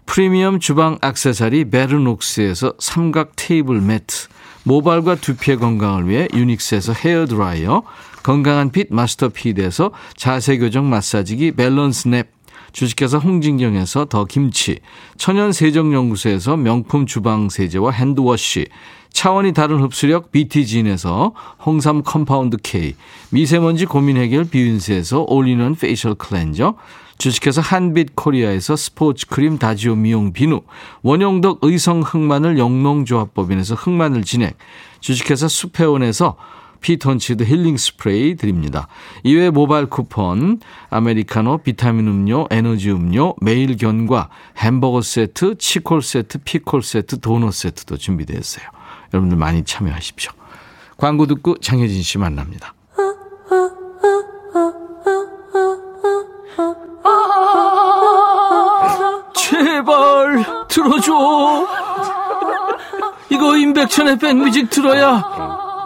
[0.08, 4.28] 프리미엄 주방 악세사리 베르녹스에서 삼각 테이블 매트,
[4.64, 7.84] 모발과 두피의 건강을 위해 유닉스에서 헤어 드라이어,
[8.28, 12.28] 건강한 빛 마스터피드에서 자세교정 마사지기 밸런스 냅,
[12.74, 14.80] 주식회사 홍진경에서 더 김치,
[15.16, 18.66] 천연 세정연구소에서 명품 주방 세제와 hand wash,
[19.14, 21.36] 차원이 다른 흡수력 BT진에서
[21.66, 22.96] 홍삼 compound K,
[23.30, 26.76] 미세먼지 고민 해결 비윤세에서 올리는 facial cleanser,
[27.18, 30.64] 주식회사 한빛 코리아에서 스포츠 크림 다지오 미용 비누,
[31.02, 34.58] 원용덕 의성 흑마늘 영농조합법인에서 흑마늘 진액,
[35.00, 36.36] 주식회사 수페온에서
[36.82, 38.88] 피톤치드 힐링 스프레이 드립니다.
[39.24, 40.60] 이외에 모바일 쿠폰,
[40.90, 47.98] 아메리카노, 비타민 음료, 에너지 음료, 매일 견과, 햄버거 세트, 치콜 세트, 피콜 세트, 도넛 세트도
[47.98, 48.66] 준비되어 있어요.
[49.14, 50.32] 여러분들 많이 참여하십시오.
[50.98, 52.74] 광고 듣고 장혜진 씨 만납니다.
[59.36, 61.68] 제발 들어줘.
[63.30, 65.57] 이거 임백천의 백뮤직 들어야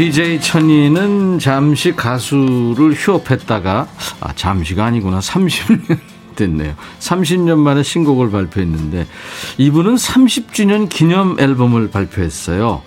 [0.00, 3.86] DJ 천이는 잠시 가수를 휴업했다가
[4.20, 5.98] 아 잠시가 아니구나 30년
[6.36, 6.74] 됐네요.
[7.00, 9.06] 30년 만에 신곡을 발표했는데
[9.58, 12.80] 이분은 30주년 기념 앨범을 발표했어요.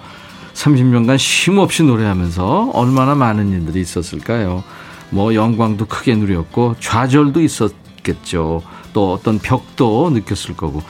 [0.55, 4.63] 30년간 쉼없이 노래하면서 얼마나 많은 일들이 있었을까요?
[5.11, 8.63] 뭐 영광도 크게 누렸고 좌절도 있었겠죠.
[8.93, 10.81] 또 어떤 벽도 느꼈을 거고.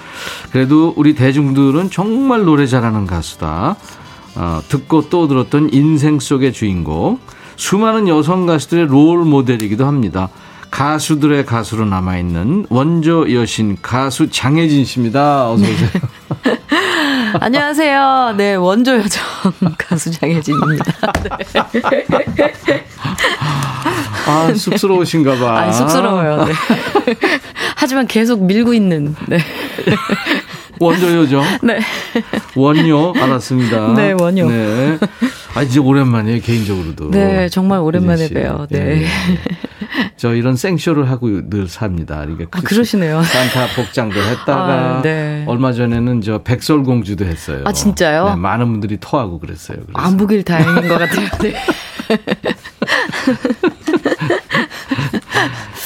[0.53, 3.75] 그래도 우리 대중들은 정말 노래 잘하는 가수다.
[4.35, 7.19] 어, 듣고 또 들었던 인생 속의 주인공,
[7.55, 10.29] 수많은 여성 가수들의 롤 모델이기도 합니다.
[10.71, 15.51] 가수들의 가수로 남아있는 원조 여신 가수 장혜진 씨입니다.
[15.51, 15.89] 어서 오세요.
[17.39, 18.33] 안녕하세요.
[18.37, 19.23] 네, 원조 여정
[19.77, 20.83] 가수 장혜진입니다.
[21.23, 22.85] 네.
[24.25, 25.59] 아, 쑥스러우신가 봐.
[25.59, 26.45] 아니, 쑥스러워요.
[26.45, 26.53] 네.
[27.75, 29.37] 하지만 계속 밀고 있는, 네.
[30.83, 31.41] 원조요죠?
[31.63, 31.79] 네.
[32.55, 33.93] 원요, 알았습니다.
[33.93, 34.49] 네, 원요.
[34.49, 34.97] 네.
[35.55, 37.11] 아, 이제 오랜만이에요, 개인적으로도.
[37.11, 38.67] 네, 정말 오랜만에 봬요.
[38.69, 38.79] 네.
[38.79, 39.05] 네.
[40.17, 42.19] 저 이런 생쇼를 하고 늘 삽니다.
[42.21, 43.21] 그러니까 아, 그러시네요.
[43.23, 45.43] 산타 복장도 했다가, 아, 네.
[45.47, 47.61] 얼마 전에는 저 백설공주도 했어요.
[47.65, 48.29] 아, 진짜요?
[48.29, 49.77] 네, 많은 분들이 토하고 그랬어요.
[49.85, 49.91] 그래서.
[49.93, 51.27] 안 보길 다행인 것 같아요.
[51.41, 51.53] 네.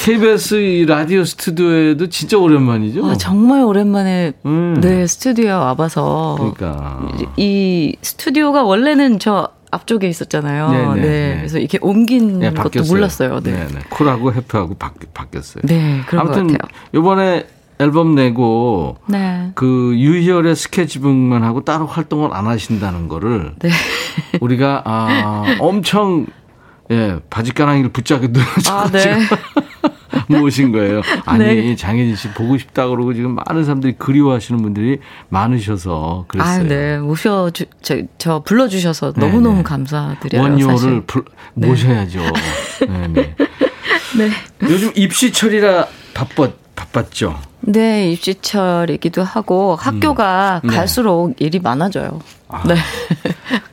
[0.08, 3.06] KBS 라디오 스튜디오에도 진짜 오랜만이죠?
[3.06, 4.80] 아, 정말 오랜만에 음.
[4.80, 7.02] 네 스튜디오에 와봐서 그러니까
[7.36, 10.72] 이 스튜디오가 원래는 저 앞쪽에 있었잖아요.
[10.72, 11.36] 네네, 네, 네, 네.
[11.40, 13.42] 그래서 이렇게 옮긴 네, 것도 몰랐어요.
[13.42, 13.52] 네.
[13.52, 13.82] 네네.
[13.90, 15.64] 쿨하고 해프하고 바, 바뀌었어요.
[15.66, 16.82] 네, 그런 아무튼 것 같아요.
[16.94, 17.48] 이번에
[17.80, 19.52] 앨범 내고 네.
[19.56, 23.70] 그 유희열의 스케치북만 하고 따로 활동을 안 하신다는 거를 네.
[24.40, 26.28] 우리가 아 엄청
[26.92, 29.18] 예 바지가랑이를 붙잡게 눌러서 아, 네.
[30.28, 31.02] 모신 거예요.
[31.26, 31.76] 아니 네.
[31.76, 35.00] 장혜진 씨 보고 싶다 그러고 지금 많은 사람들이 그리워하시는 분들이
[35.30, 36.60] 많으셔서 그랬어요.
[36.60, 39.64] 아, 네 모셔 주, 저, 저 불러주셔서 네, 너무 너무 네.
[39.64, 40.42] 감사드려요.
[40.42, 41.68] 원효를 불, 네.
[41.68, 42.20] 모셔야죠.
[42.88, 43.08] 네.
[43.08, 43.36] 네.
[44.18, 44.30] 네.
[44.64, 47.40] 요즘 입시철이라 바빴 바빴죠.
[47.62, 50.70] 네, 입시철이기도 하고 학교가 음.
[50.70, 50.76] 네.
[50.76, 52.22] 갈수록 일이 많아져요.
[52.48, 52.76] 아, 네.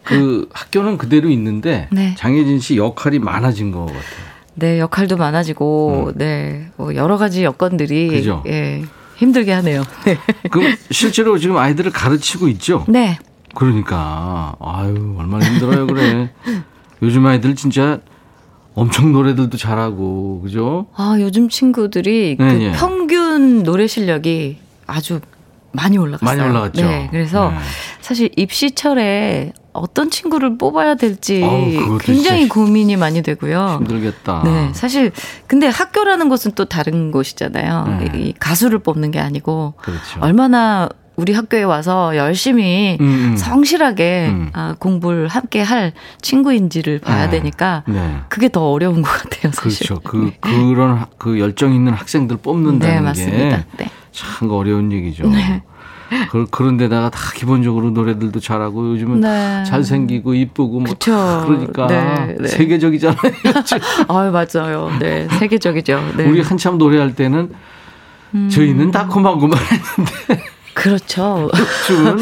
[0.03, 2.15] 그 학교는 그대로 있는데 네.
[2.17, 4.34] 장혜진 씨 역할이 많아진 것 같아요.
[4.57, 6.19] 네, 역할도 많아지고, 음.
[6.19, 8.43] 네, 뭐 여러 가지 여건들이 그죠?
[8.47, 8.83] 예,
[9.17, 9.83] 힘들게 하네요.
[10.05, 10.17] 네.
[10.51, 12.85] 그럼 실제로 지금 아이들을 가르치고 있죠?
[12.89, 13.19] 네.
[13.55, 16.31] 그러니까 아유 얼마나 힘들어요, 그래.
[17.03, 18.01] 요즘 아이들 진짜
[18.75, 20.87] 엄청 노래들도 잘하고, 그죠?
[20.97, 22.73] 아, 요즘 친구들이 네, 그 네.
[22.73, 25.21] 평균 노래 실력이 아주
[25.73, 26.37] 많이 올라갔어요.
[26.39, 26.83] 많이 올라갔죠.
[26.85, 27.57] 네, 그래서 네.
[28.01, 33.79] 사실 입시철에 어떤 친구를 뽑아야 될지 어 굉장히 고민이 많이 되고요.
[33.81, 34.43] 힘들겠다.
[34.45, 35.13] 네, 사실
[35.47, 37.99] 근데 학교라는 것은 또 다른 곳이잖아요.
[38.01, 38.13] 네.
[38.19, 40.21] 이 가수를 뽑는 게 아니고 그렇죠.
[40.21, 43.37] 얼마나 우리 학교에 와서 열심히 음, 음.
[43.37, 44.51] 성실하게 음.
[44.53, 47.39] 아, 공부를 함께 할 친구인지를 봐야 네.
[47.39, 48.17] 되니까 네.
[48.29, 49.87] 그게 더 어려운 것 같아요, 사실.
[49.87, 50.01] 그렇죠.
[50.03, 53.65] 그 그런 그 열정 있는 학생들 뽑는다는 네, 맞습니다.
[53.77, 55.29] 게 참 어려운 얘기죠.
[55.29, 55.63] 네.
[56.31, 59.65] 그, 그런 데다가 다 기본적으로 노래들도 잘하고 요즘은 네.
[59.65, 62.49] 잘생기고 이쁘고 뭐 그러니까 네, 네.
[62.49, 63.19] 세계적이잖아요.
[64.09, 64.91] 아 맞아요.
[64.99, 66.15] 네 세계적이죠.
[66.17, 66.25] 네.
[66.25, 67.53] 우리 한참 노래할 때는
[68.35, 68.49] 음.
[68.49, 70.45] 저희는 달콤하고만 했는데
[70.75, 71.51] 그렇죠.
[71.87, 72.19] 지금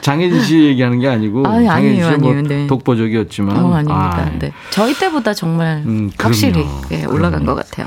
[0.00, 2.42] 장혜진 씨 얘기하는 게 아니고 아니, 장혜진 씨뭐 아니에요.
[2.42, 2.66] 네.
[2.66, 4.18] 독보적이었지만 어, 아닙니다.
[4.18, 4.38] 아.
[4.38, 4.52] 네.
[4.70, 7.86] 저희 때보다 정말 음, 확실히 네, 올라간 것 같아요.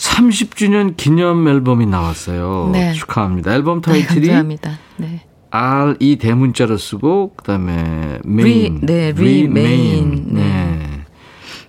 [0.00, 2.70] 30주년 기념 앨범이 나왔어요.
[2.72, 2.94] 네.
[2.94, 3.52] 축하합니다.
[3.52, 4.78] 앨범 네, 타이틀이 네, 감사합니다.
[4.96, 5.20] 네.
[5.50, 10.42] R 이 대문자로 쓰고 그다음에 메인, 네, remain, 네.
[10.42, 11.00] 네.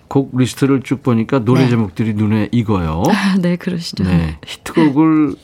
[0.08, 1.70] 곡 리스트를 쭉 보니까 노래 네.
[1.70, 3.02] 제목들이 눈에 익어요.
[3.08, 4.04] 아, 네, 그러시죠.
[4.04, 4.38] 네.
[4.46, 5.34] 히트곡을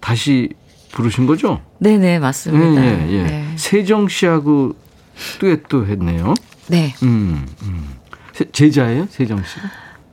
[0.00, 0.50] 다시
[0.90, 1.60] 부르신 거죠?
[1.78, 2.84] 네, 네, 맞습니다.
[2.84, 3.22] 예, 예, 예.
[3.22, 3.48] 네.
[3.56, 4.74] 세정 씨하고
[5.38, 6.34] 듀엣도 했네요.
[6.66, 6.94] 네.
[7.02, 7.88] 음, 음.
[8.52, 9.60] 제자예요, 세정 씨?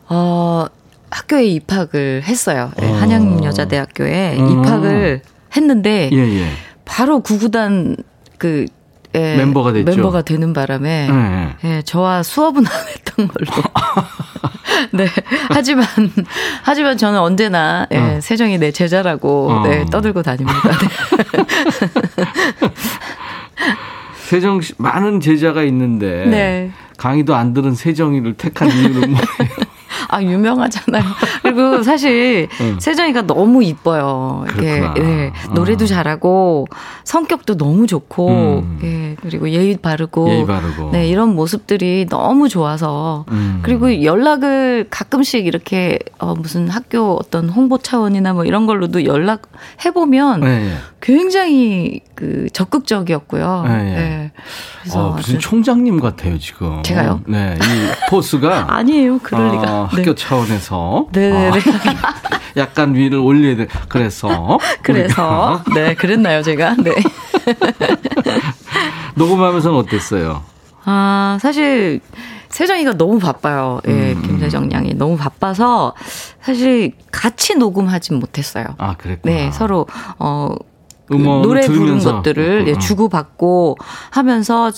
[0.10, 0.66] 어,
[1.12, 2.72] 학교에 입학을 했어요.
[2.78, 4.48] 네, 한양여자대학교에 어.
[4.48, 5.22] 입학을
[5.56, 6.50] 했는데 예, 예.
[6.86, 7.96] 바로 구구단
[8.38, 8.66] 그
[9.16, 9.92] 예, 멤버가 됐죠.
[9.92, 11.56] 멤버가 되는 바람에 네.
[11.64, 13.52] 예, 저와 수업은 안 했던 걸로.
[14.94, 15.08] 네.
[15.50, 15.86] 하지만
[16.62, 18.22] 하지만 저는 언제나 예, 어.
[18.22, 19.68] 세정이 내 제자라고 어.
[19.68, 20.62] 네, 떠들고 다닙니다.
[20.62, 20.70] 네.
[24.30, 26.72] 세정 씨 많은 제자가 있는데 네.
[26.98, 29.26] 강의도 안 들은 세정이를 택한 이유는 뭐예요?
[30.10, 31.04] 아, 유명하잖아요.
[31.44, 32.80] 그리고 사실 응.
[32.80, 34.44] 세정이가 너무 이뻐요.
[34.48, 35.88] 이렇게 예, 노래도 어.
[35.88, 36.68] 잘하고
[37.04, 38.80] 성격도 너무 좋고 음.
[38.84, 43.60] 예, 그리고 예의 바르고 예의 바르고 네, 이런 모습들이 너무 좋아서 음.
[43.64, 49.44] 그리고 연락을 가끔씩 이렇게 어 무슨 학교 어떤 홍보 차원이나 뭐 이런 걸로도 연락
[49.86, 50.74] 해 보면 네, 네.
[51.02, 53.64] 굉장히 그 적극적이었고요.
[53.68, 53.94] 네, 네.
[53.94, 54.32] 네.
[54.82, 56.82] 그래서 어, 무슨 총장님 같아요 지금.
[56.84, 57.22] 제가요?
[57.28, 59.20] 네, 이 포스가 아니에요.
[59.20, 59.90] 그럴 어, 리가.
[60.00, 60.16] 학교 네.
[60.16, 61.50] 차원에서 네네네.
[61.50, 61.54] 아,
[62.58, 63.68] 약간 위를 올려야 돼.
[63.88, 66.76] 그래서 그래서 네 그랬나요 제가?
[66.76, 66.96] 네.
[69.16, 70.44] 녹음하면서는 어땠어요?
[70.86, 72.02] 아 사실
[72.50, 73.80] 세정이가 너무 바빠요.
[73.88, 74.22] 예, 음.
[74.24, 75.94] 김세정 양이 너무 바빠서
[76.42, 78.66] 사실 같이 녹음하진 못했어요.
[78.80, 79.34] 아, 그랬구나.
[79.36, 79.86] 네, 서로
[80.18, 80.56] 어
[81.10, 83.78] 노래 부른 것들을 예, 주고받고
[84.12, 84.72] 하면서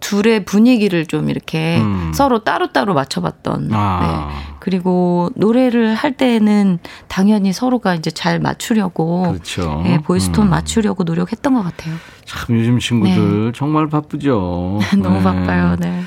[0.00, 2.12] 둘의 분위기를 좀 이렇게 음.
[2.14, 3.70] 서로 따로따로 맞춰봤던.
[3.72, 4.28] 아.
[4.30, 4.56] 네.
[4.60, 6.78] 그리고 노래를 할 때는
[7.08, 9.32] 당연히 서로가 이제 잘 맞추려고.
[9.32, 9.82] 그렇죠.
[9.84, 10.50] 네, 보이스톤 음.
[10.50, 11.94] 맞추려고 노력했던 것 같아요.
[12.24, 13.52] 참 요즘 친구들 네.
[13.54, 14.80] 정말 바쁘죠.
[14.98, 15.22] 너무 네.
[15.22, 16.02] 바빠요, 네.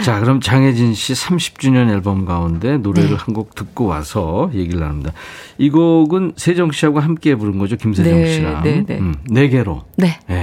[0.00, 3.16] 자, 그럼 장혜진 씨 30주년 앨범 가운데 노래를 네.
[3.16, 5.12] 한곡 듣고 와서 얘기를 나눕니다.
[5.58, 8.62] 이 곡은 세정 씨하고 함께 부른 거죠, 김세정 네, 씨랑.
[8.62, 8.98] 네, 네.
[8.98, 9.84] 음, 네 개로.
[9.96, 10.18] 네.
[10.26, 10.41] 네.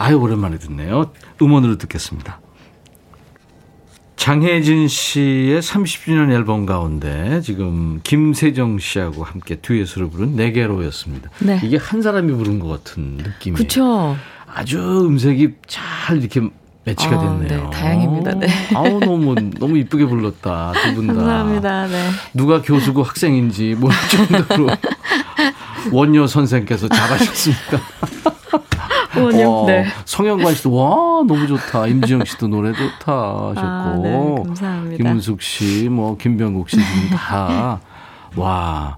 [0.00, 1.12] 아유, 오랜만에 듣네요.
[1.42, 2.40] 음원으로 듣겠습니다.
[4.16, 11.28] 장혜진 씨의 30주년 앨범 가운데 지금 김세정 씨하고 함께 듀엣으로 부른 네 개로였습니다.
[11.40, 11.60] 네.
[11.62, 13.56] 이게 한 사람이 부른 것 같은 느낌이에요.
[13.56, 14.16] 그렇죠.
[14.46, 16.48] 아주 음색이 잘 이렇게
[16.84, 17.64] 매치가 아, 됐네요.
[17.64, 18.34] 네, 다행입니다.
[18.36, 18.46] 네.
[18.74, 21.12] 아우 너무 너무 이쁘게 불렀다 두 분 다.
[21.14, 21.86] 감사합니다.
[21.88, 22.10] 네.
[22.32, 24.68] 누가 교수고 학생인지 모를 정도로
[25.92, 27.80] 원효 선생께서 잘하셨습니다.
[29.16, 29.86] 원영, 어, 네.
[30.04, 30.86] 성현관 씨도 와
[31.26, 31.86] 너무 좋다.
[31.86, 34.96] 임지영 씨도 노래 좋다 하셨고, 아, 네, 감사합니다.
[34.96, 37.80] 김은숙 씨, 뭐 김병국 씨 지금 다.
[38.36, 38.96] 와.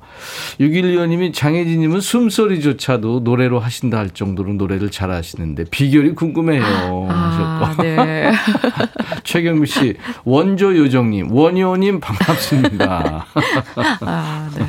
[0.60, 7.08] 612호님이 장혜진님은 숨소리조차도 노래로 하신다 할 정도로 노래를 잘 하시는데 비결이 궁금해요.
[7.10, 7.82] 아, 하셨고.
[7.82, 8.32] 네.
[9.24, 13.26] 최경미 씨, 원조 요정님, 원효님 반갑습니다.
[14.02, 14.66] 아, 네.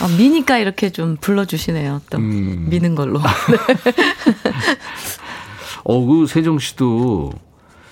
[0.00, 2.00] 아, 미니까 이렇게 좀 불러주시네요.
[2.10, 2.66] 또 음.
[2.70, 3.20] 미는 걸로.
[3.20, 3.26] 네.
[5.84, 7.32] 어, 그 세정 씨도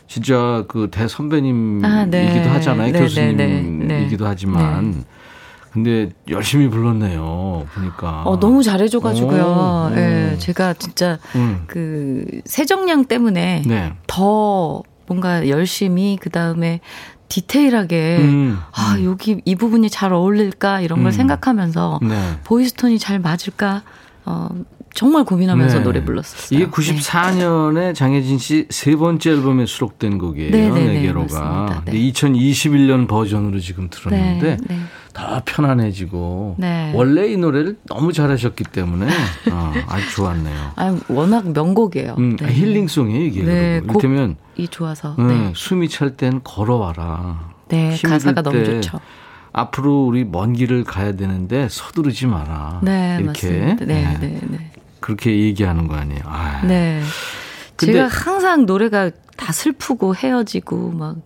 [0.06, 2.42] 진짜 그 대선배님이기도 아, 네.
[2.46, 2.92] 하잖아요.
[2.92, 4.24] 네, 교수님이기도 네, 네, 네.
[4.24, 4.90] 하지만.
[4.90, 5.04] 네.
[5.70, 7.66] 근데 열심히 불렀네요.
[7.74, 8.22] 보니까.
[8.24, 9.92] 어, 너무 잘해줘가지고요.
[9.92, 11.64] 예, 네, 제가 진짜 음.
[11.66, 13.62] 그 세정량 때문에
[14.06, 16.80] 더 뭔가 열심히 그 다음에
[17.28, 19.04] 디테일하게 음, 아 음.
[19.04, 21.12] 여기 이 부분이 잘 어울릴까 이런 걸 음.
[21.12, 22.38] 생각하면서 네.
[22.44, 23.82] 보이스톤이 잘 맞을까
[24.24, 24.48] 어
[24.98, 25.84] 정말 고민하면서 네.
[25.84, 26.58] 노래 불렀었어요.
[26.58, 30.50] 이게 94년에 장혜진 씨 세 번째 앨범에 수록된 곡이에요.
[30.50, 31.82] 네, 네, 네 개로가.
[31.84, 31.92] 네.
[31.92, 34.80] 2021년 버전으로 지금 들었는데 네, 네.
[35.12, 36.90] 더 편안해지고 네.
[36.96, 39.06] 원래 이 노래를 너무 잘하셨기 때문에
[39.52, 40.72] 어, 아주 좋았네요.
[40.74, 42.16] 아, 워낙 명곡이에요.
[42.18, 42.52] 음, 네.
[42.52, 43.42] 힐링송이에요 이게.
[43.44, 45.52] 네, 이를테면 이 좋아서 네.
[45.54, 47.52] 숨이 찰 땐 걸어와라.
[47.68, 48.98] 네, 가사가 너무 좋죠.
[49.52, 52.80] 앞으로 우리 먼 길을 가야 되는데 서두르지 마라.
[52.82, 53.84] 네, 이렇게 맞습니다.
[53.84, 54.70] 네, 네, 네.
[55.00, 56.22] 그렇게 얘기하는 거 아니에요.
[56.26, 56.66] 아유.
[56.66, 57.02] 네.
[57.76, 61.16] 제가 항상 노래가 다 슬프고 헤어지고 막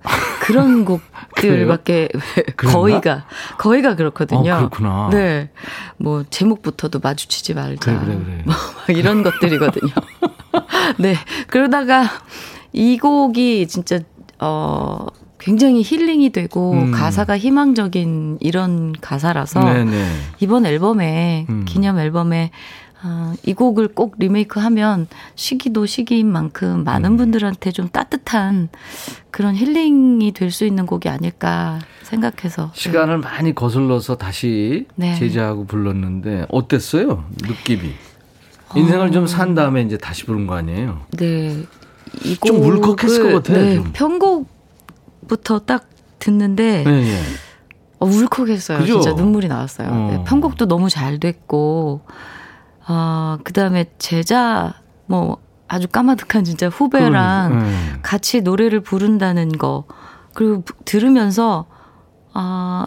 [0.42, 2.08] 그런 곡들밖에
[2.56, 3.24] 거의가
[3.58, 4.52] 거의가 그렇거든요.
[4.52, 5.08] 어, 그렇구나.
[5.10, 5.50] 네.
[5.96, 7.98] 뭐 제목부터도 마주치지 말자.
[8.00, 8.42] 그래, 그래, 그래.
[8.44, 8.54] 뭐
[8.88, 9.92] 이런 것들이거든요.
[11.00, 11.16] 네.
[11.48, 12.04] 그러다가
[12.72, 14.00] 이 곡이 진짜
[14.38, 15.06] 어
[15.38, 16.92] 굉장히 힐링이 되고 음.
[16.92, 20.06] 가사가 희망적인 이런 가사라서 네네.
[20.38, 21.64] 이번 앨범에 음.
[21.66, 22.50] 기념 앨범에
[23.04, 27.16] 아, 이 곡을 꼭 리메이크하면 시기도 시기인 만큼 많은 음.
[27.16, 28.68] 분들한테 좀 따뜻한
[29.32, 33.26] 그런 힐링이 될 수 있는 곡이 아닐까 생각해서 시간을 네.
[33.26, 35.14] 많이 거슬러서 다시 네.
[35.16, 37.94] 제작하고 불렀는데 어땠어요 느낌이?
[38.76, 39.10] 인생을 어...
[39.10, 41.06] 좀산 다음에 이제 다시 부른 거 아니에요?
[41.12, 41.64] 네.
[42.46, 43.64] 좀 울컥했을 것 같아요.
[43.64, 45.88] 네, 편곡부터 딱
[46.18, 47.20] 듣는데 네, 네.
[47.98, 48.78] 어, 울컥했어요.
[48.78, 49.00] 그죠?
[49.00, 49.88] 진짜 눈물이 나왔어요.
[49.88, 50.10] 어.
[50.12, 52.02] 네, 편곡도 너무 잘 됐고
[52.86, 54.74] 아, 그 다음에 제자,
[55.06, 57.72] 뭐, 아주 까마득한 진짜 후배랑 그, 네.
[58.02, 59.84] 같이 노래를 부른다는 거,
[60.34, 61.66] 그리고 들으면서,
[62.34, 62.86] 아,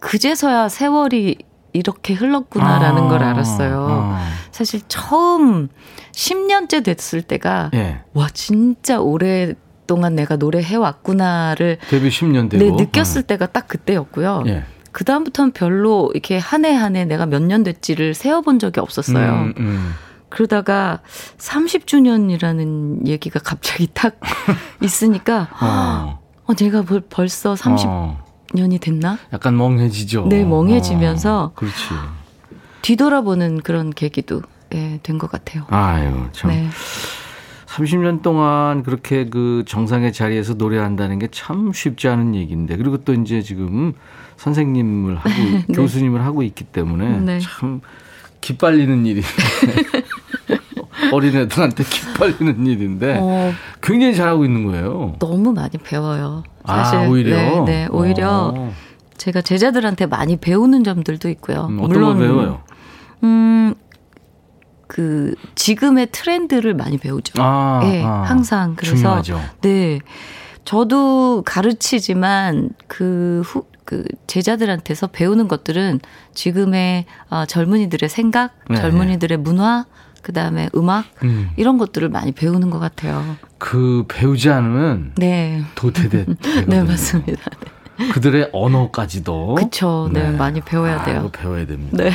[0.00, 1.38] 그제서야 세월이
[1.72, 3.86] 이렇게 흘렀구나라는 아, 걸 알았어요.
[3.90, 4.28] 아.
[4.50, 5.68] 사실 처음
[6.12, 8.02] 10년째 됐을 때가, 예.
[8.14, 9.54] 와, 진짜 오래
[9.86, 11.78] 동안 내가 노래 해왔구나를.
[11.88, 12.64] 데뷔 10년 되고.
[12.64, 13.26] 네, 느꼈을 어.
[13.26, 14.44] 때가 딱 그때였고요.
[14.46, 14.64] 예.
[14.92, 19.32] 그 다음부터는 별로 이렇게 한 해 한 해 내가 몇 년 됐지를 세어본 적이 없었어요.
[19.32, 19.92] 음, 음.
[20.28, 21.00] 그러다가
[21.38, 24.18] 30주년이라는 얘기가 갑자기 딱
[24.82, 26.20] 있으니까 어.
[26.46, 28.78] 어, 내가 벌써 30년이 어.
[28.80, 29.18] 됐나?
[29.32, 30.26] 약간 멍해지죠.
[30.28, 31.52] 네, 멍해지면서 어.
[31.54, 31.74] 그렇지.
[32.82, 35.64] 뒤돌아보는 그런 계기도 예, 된 것 같아요.
[35.68, 36.50] 아유, 참.
[36.50, 36.68] 네.
[37.66, 43.42] 30년 동안 그렇게 그 정상의 자리에서 노래한다는 게 참 쉽지 않은 얘기인데 그리고 또 이제
[43.42, 43.92] 지금
[44.40, 45.28] 선생님을 하고
[45.68, 45.74] 네.
[45.74, 47.38] 교수님을 하고 있기 때문에 네.
[47.40, 47.82] 참
[48.40, 49.22] 기빨리는 일이
[51.12, 55.16] 어린애들한테 기빨리는 일인데 어, 굉장히 잘하고 있는 거예요.
[55.18, 56.42] 너무 많이 배워요.
[56.62, 58.74] 아, 사실 아, 오히려 네, 네 오히려 어.
[59.18, 61.66] 제가 제자들한테 많이 배우는 점들도 있고요.
[61.68, 62.62] 음, 어떤 물론, 걸 배워요?
[63.24, 63.74] 음.
[64.86, 67.40] 그 지금의 트렌드를 많이 배우죠.
[67.40, 69.40] 아, 네, 아, 항상 그래서 중요하죠.
[69.60, 70.00] 네.
[70.64, 75.98] 저도 가르치지만 그 후, 그 제자들한테서 배우는 것들은
[76.32, 78.76] 지금의 어, 젊은이들의 생각, 네.
[78.76, 79.84] 젊은이들의 문화,
[80.22, 81.50] 그 다음에 음악 음.
[81.56, 83.36] 이런 것들을 많이 배우는 것 같아요.
[83.58, 86.26] 그 배우지 않으면 네 도태돼.
[86.68, 87.42] 네 맞습니다.
[87.98, 88.08] 네.
[88.10, 90.08] 그들의 언어까지도 그렇죠.
[90.12, 90.30] 네.
[90.30, 90.36] 네.
[90.36, 91.24] 많이 배워야 돼요.
[91.26, 91.96] 아, 배워야 됩니다.
[91.96, 92.12] 네.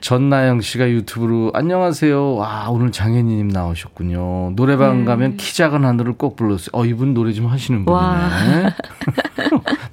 [0.00, 2.34] 전나영 씨가 유튜브로 안녕하세요.
[2.36, 4.54] 와 오늘 장현희님 나오셨군요.
[4.56, 5.04] 노래방 네.
[5.04, 6.70] 가면 키 작은 하늘을 꼭 불렀어요.
[6.72, 8.74] 어 이분 노래 좀 하시는 분이네.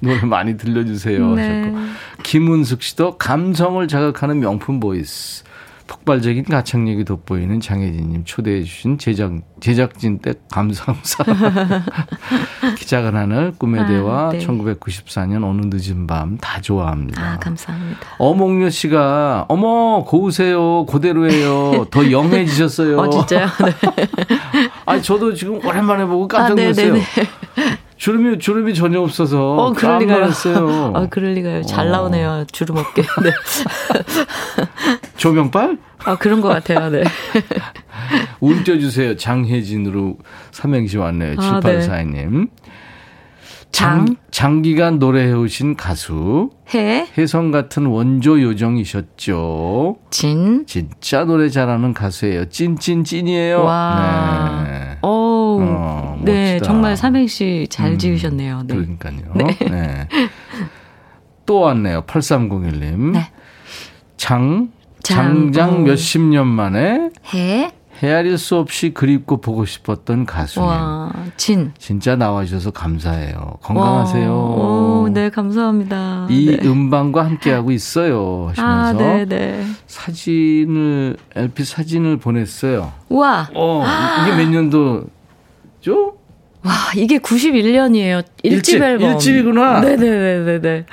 [0.00, 1.34] 노래 많이 들려주세요.
[1.34, 1.60] 네.
[1.62, 1.78] 하셨고
[2.22, 5.44] 김은숙 씨도 감성을 자극하는 명품 voice.
[5.88, 11.24] 폭발적인 가창력이 돋보이는 장혜진님 초대해 주신 제작, 제작진께 감사합니다.
[12.76, 14.38] 키 작은 하늘, 꿈의 아, 대화, 네.
[14.38, 17.22] 1994년 어느 늦은 밤 다 좋아합니다.
[17.22, 18.00] 아, 감사합니다.
[18.18, 20.84] 어몽요 씨가, 어머, 고우세요.
[20.86, 21.86] 고대로예요.
[21.90, 22.98] 더 young해지셨어요.
[23.00, 23.46] 어, 진짜요?
[23.46, 24.08] 네.
[24.86, 26.94] 아니, 저도 지금 오랜만에 보고 깜짝 아, 네, 놀랐어요.
[26.94, 26.98] 아,
[27.98, 30.30] 주름이 주름이 전혀 없어서 어, 그럴 리가요.
[30.94, 31.62] 아, 그럴 리가요.
[31.64, 31.90] 잘 어.
[31.90, 32.44] 나오네요.
[32.52, 33.02] 주름 없게.
[33.22, 33.30] 네.
[35.16, 35.78] 조명빨?
[36.04, 36.90] 아, 그런 것 같아요.
[36.90, 37.02] 네.
[38.40, 39.16] 운 띄워주세요.
[39.16, 40.16] 장혜진으로
[40.52, 41.34] 삼행시 왔네요.
[41.38, 42.30] 아, 7842님.
[42.40, 42.46] 네.
[43.72, 46.50] 장, 장 기간 노래해오신 가수.
[46.74, 47.06] 해.
[47.16, 49.96] 혜성 같은 원조 요정이셨죠.
[50.10, 50.66] 진.
[50.66, 52.48] 진짜 노래 잘하는 가수예요.
[52.48, 53.62] 찐찐찐이에요.
[53.62, 54.64] 와.
[54.66, 54.98] 네.
[55.02, 55.58] 오.
[55.60, 58.62] 어, 네, 정말 삼행시 잘 음, 지으셨네요.
[58.66, 58.74] 네.
[58.74, 59.18] 그러니까요.
[59.34, 59.58] 네.
[59.70, 60.08] 네.
[61.46, 62.02] 또 왔네요.
[62.02, 63.12] 8301님.
[63.12, 63.30] 네.
[64.16, 64.70] 장,
[65.02, 67.70] 장장 몇십 년 만에 해
[68.02, 70.68] 헤아릴 수 없이 그립고 보고 싶었던 가수님.
[70.68, 71.72] 와, 진.
[71.78, 73.58] 진짜 나와주셔서 감사해요.
[73.60, 74.30] 건강하세요.
[74.32, 76.28] 오, 네, 감사합니다.
[76.30, 76.68] 이 네.
[76.68, 78.50] 음반과 함께하고 있어요.
[78.50, 79.64] 하시면서 아, 네, 네.
[79.88, 82.92] 사진을, LP 사진을 보냈어요.
[83.08, 83.48] 와.
[83.54, 83.84] 어,
[84.22, 86.14] 이게 몇 년도죠?
[86.62, 88.22] 와, 이게 91년이에요.
[88.44, 89.10] 일집, 일집 앨범.
[89.12, 89.80] 일집이구나.
[89.80, 90.86] 네네네네네.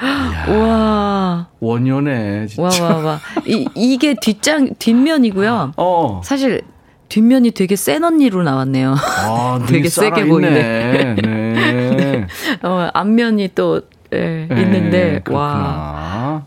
[0.59, 1.47] 와.
[1.59, 2.83] 원년에, 진짜.
[2.83, 3.19] 와, 와, 와.
[3.45, 5.73] 이, 이게 뒷장, 뒷면이고요.
[5.77, 6.21] 어.
[6.23, 6.61] 사실,
[7.09, 8.95] 뒷면이 되게 센 언니로 나왔네요.
[8.97, 11.15] 아, 되게 세게 보이네.
[11.15, 12.27] 네.
[12.63, 13.81] 어, 앞면이 또,
[14.13, 15.39] 예, 네, 있는데, 그렇구나.
[15.39, 16.45] 와.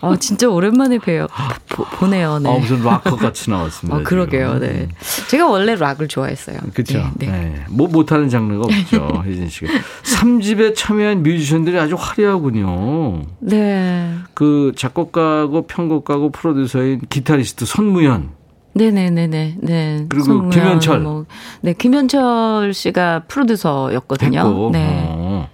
[0.00, 1.26] 아, 진짜 오랜만에 뵈요.
[1.68, 2.38] 보, 보네요.
[2.38, 2.48] 네.
[2.48, 3.98] 아, 무슨 락커 같이 나왔습니다.
[3.98, 4.58] 아, 그러게요.
[4.58, 4.68] 네.
[4.68, 4.88] 음.
[5.28, 6.58] 제가 원래 락을 좋아했어요.
[6.72, 6.98] 그렇죠.
[7.16, 7.32] 네, 네.
[7.32, 7.64] 네.
[7.68, 9.22] 뭐 못하는 장르가 없죠.
[9.26, 9.72] 혜진 씨가.
[10.04, 13.22] 3집에 참여한 뮤지션들이 아주 화려하군요.
[13.40, 14.14] 네.
[14.34, 18.37] 그 작곡가고 편곡가고 프로듀서인 기타리스트 손무현.
[18.74, 19.56] 네네네네.
[19.60, 20.06] 네.
[20.08, 21.00] 그리고 손무현, 김현철.
[21.00, 21.26] 뭐,
[21.60, 24.42] 네, 김현철 씨가 프로듀서였거든요.
[24.42, 25.06] 됐고, 네.
[25.08, 25.48] 어.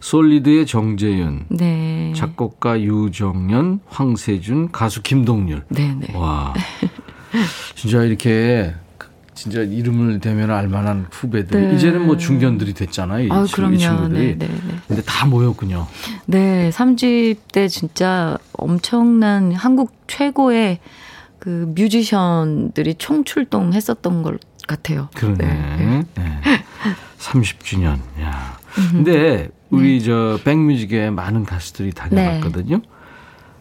[0.00, 2.12] 솔리드의 정재윤, 네.
[2.16, 5.62] 작곡가 유정연, 황세준, 가수 김동률.
[5.68, 6.06] 네네.
[6.08, 6.16] 네.
[6.16, 6.52] 와,
[7.76, 8.74] 진짜 이렇게
[9.34, 11.68] 진짜 이름을 대면 알만한 후배들.
[11.68, 11.74] 네.
[11.74, 13.32] 이제는 뭐 중견들이 됐잖아요.
[13.32, 13.74] 아, 이, 그럼요.
[13.74, 14.38] 이 친구들이.
[14.38, 14.74] 네, 네, 네.
[14.88, 15.86] 근데 다 모였군요.
[16.26, 20.80] 네, 3집 때 진짜 엄청난 한국 최고의
[21.42, 24.38] 그 뮤지션들이 총출동했었던 것
[24.68, 25.08] 같아요.
[25.16, 25.44] 그러네.
[25.44, 26.02] 네.
[26.14, 26.40] 네.
[27.18, 27.98] 30주년.
[28.20, 28.56] 야.
[28.92, 30.04] 근데 우리 네.
[30.04, 32.76] 저 백뮤직에 많은 가수들이 다녀갔거든요.
[32.76, 32.82] 네.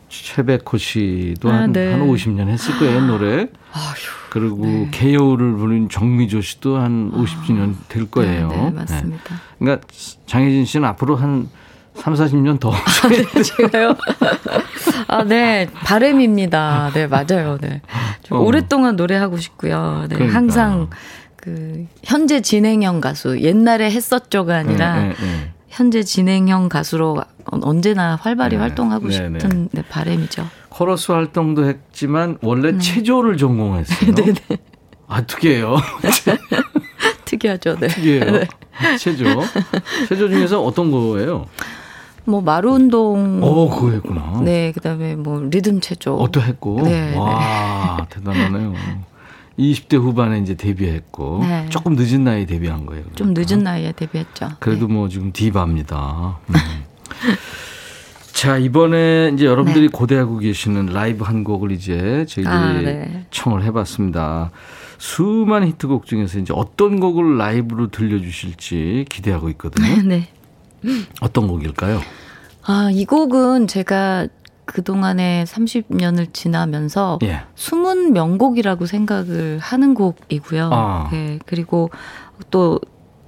[0.09, 1.91] 최백호 씨도 아, 한, 네.
[1.91, 3.47] 한 50년 했을 거예요, 노래.
[3.73, 4.89] 아휴, 그리고 네.
[4.91, 8.49] 개요를 부른 정미조 씨도 한 50주년 아, 될 거예요.
[8.49, 9.23] 네, 네 맞습니다.
[9.33, 9.39] 네.
[9.57, 9.87] 그러니까
[10.27, 11.49] 장혜진 씨는 앞으로 한
[11.95, 12.71] 3, 40년 더.
[12.71, 13.95] 아, 네, 제가요?
[15.07, 15.67] 아, 네.
[15.73, 16.91] 바램입니다.
[16.93, 17.57] 네, 맞아요.
[17.59, 17.81] 네.
[18.23, 18.41] 좀 어.
[18.41, 20.05] 오랫동안 노래하고 싶고요.
[20.09, 20.15] 네.
[20.15, 20.37] 그러니까.
[20.37, 20.89] 항상
[21.35, 25.51] 그, 현재 진행형 가수, 옛날에 했었죠가 아니라, 네, 네, 네.
[25.71, 28.61] 현재 진행형 가수로 언제나 활발히 네.
[28.61, 29.39] 활동하고 네, 네.
[29.39, 30.47] 싶은 네, 바램이죠.
[30.69, 32.77] 코러스 활동도 했지만 원래 네.
[32.77, 34.13] 체조를 전공했어요.
[34.13, 34.57] 네 네.
[35.07, 35.77] 아 특이해요.
[37.25, 37.77] 특이하죠.
[37.79, 37.87] 네.
[37.87, 38.31] 특이해요.
[38.31, 38.47] 네.
[38.97, 39.25] 체조.
[40.09, 41.45] 체조 중에서 어떤 거예요?
[42.31, 43.41] 뭐 마루 운동.
[43.43, 44.41] 어, 그거 했구나.
[44.43, 46.15] 네, 그다음에 뭐 리듬 체조.
[46.15, 46.81] 어또 했고.
[46.83, 47.15] 네.
[47.15, 48.73] 와, 대단하네요.
[49.59, 51.67] 20대 후반에 이제 데뷔했고 네.
[51.69, 53.03] 조금 늦은 나이에 데뷔한 거예요.
[53.13, 53.15] 그러니까.
[53.15, 54.49] 좀 늦은 나이에 데뷔했죠.
[54.59, 54.93] 그래도 네.
[54.93, 56.37] 뭐 지금 디바입니다.
[56.47, 56.53] 음.
[58.31, 59.91] 자 이번에 이제 여러분들이 네.
[59.91, 63.25] 고대하고 계시는 라이브 한 곡을 이제 저희들이 아, 네.
[63.29, 64.51] 청을 해봤습니다.
[64.97, 70.01] 수많은 히트곡 중에서 이제 어떤 곡을 라이브로 들려주실지 기대하고 있거든요.
[70.07, 70.29] 네.
[71.21, 72.01] 어떤 곡일까요?
[72.63, 74.27] 아, 이 곡은 제가
[74.65, 77.41] 그동안에 30년을 지나면서 예.
[77.55, 80.69] 숨은 명곡이라고 생각을 하는 곡이고요.
[80.71, 81.09] 아.
[81.11, 81.89] 네, 그리고
[82.51, 82.79] 또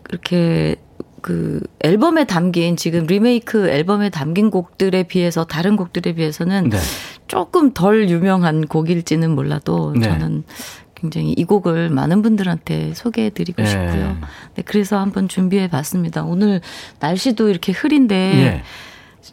[0.09, 0.77] 이렇게
[1.21, 6.77] 그 앨범에 담긴 지금 리메이크 앨범에 담긴 곡들에 비해서 다른 곡들에 비해서는 네.
[7.27, 10.01] 조금 덜 유명한 곡일지는 몰라도 네.
[10.01, 10.43] 저는
[11.03, 13.67] 굉장히 이 곡을 많은 분들한테 소개해 드리고 네.
[13.67, 14.17] 싶고요.
[14.55, 16.23] 네, 그래서 한번 준비해 봤습니다.
[16.23, 16.61] 오늘
[17.01, 18.63] 날씨도 이렇게 흐린데 예.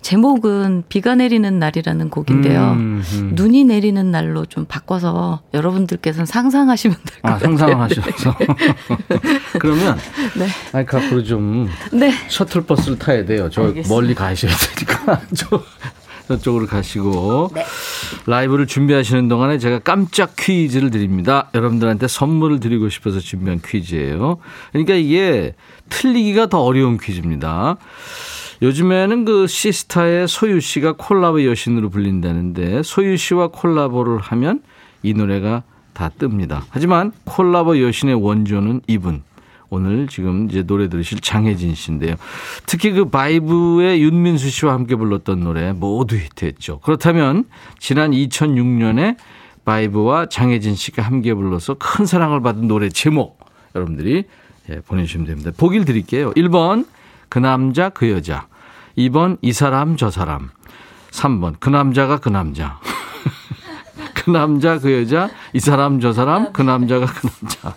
[0.03, 2.73] 제목은 비가 내리는 날이라는 곡인데요.
[2.73, 3.33] 음, 음.
[3.35, 7.57] 눈이 내리는 날로 좀 바꿔서 여러분들께서는 상상하시면 될것 아, 같아요.
[7.57, 8.37] 상상하셔서.
[9.61, 9.97] 그러면
[10.37, 10.47] 네.
[10.73, 12.13] 아이카 앞으로 좀 네.
[12.29, 13.49] 셔틀버스를 타야 돼요.
[13.51, 13.95] 저 알겠습니다.
[13.95, 15.21] 멀리 가셔야 되니까.
[15.35, 15.65] 저, 저
[16.39, 17.65] 쪽으로 가시고 네.
[18.27, 21.51] 라이브를 준비하시는 동안에 제가 깜짝 퀴즈를 드립니다.
[21.55, 24.39] 여러분들한테 선물을 드리고 싶어서 준비한 퀴즈예요.
[24.73, 25.55] 그러니까 이게
[25.89, 27.77] 틀리기가 더 어려운 퀴즈입니다.
[28.63, 34.63] 요즘에는 그 시스타의 소유 씨가 콜라보 여신으로 불린다는데 소유 씨와 콜라보를 하면
[35.03, 35.63] 이 노래가
[35.95, 36.63] 다 뜹니다.
[36.71, 39.23] 하지만 콜라보 여신의 원조는 이분.
[39.71, 42.17] 오늘 지금 이제 노래 들으실 장혜진 씨인데요.
[42.67, 46.81] 특히 그 바이브의 윤민수 씨와 함께 불렀던 노래 모두 히트했죠.
[46.81, 47.45] 그렇다면
[47.79, 49.17] 지난 2006년에
[49.65, 53.39] 바이브와 장혜진 씨가 함께 불러서 큰 사랑을 받은 노래 제목
[53.75, 54.25] 여러분들이
[54.71, 55.53] 예, 보내주시면 됩니다.
[55.57, 56.33] 보기를 드릴게요.
[56.35, 56.87] 1번
[57.29, 58.49] 그 남자 그 여자
[58.99, 60.51] 2번 이 사람 저 사람
[61.13, 62.81] 3번 그 남자가 그 남자
[64.15, 67.75] 그 남자 그 여자 이 사람 저 사람 그 남자가 그 남자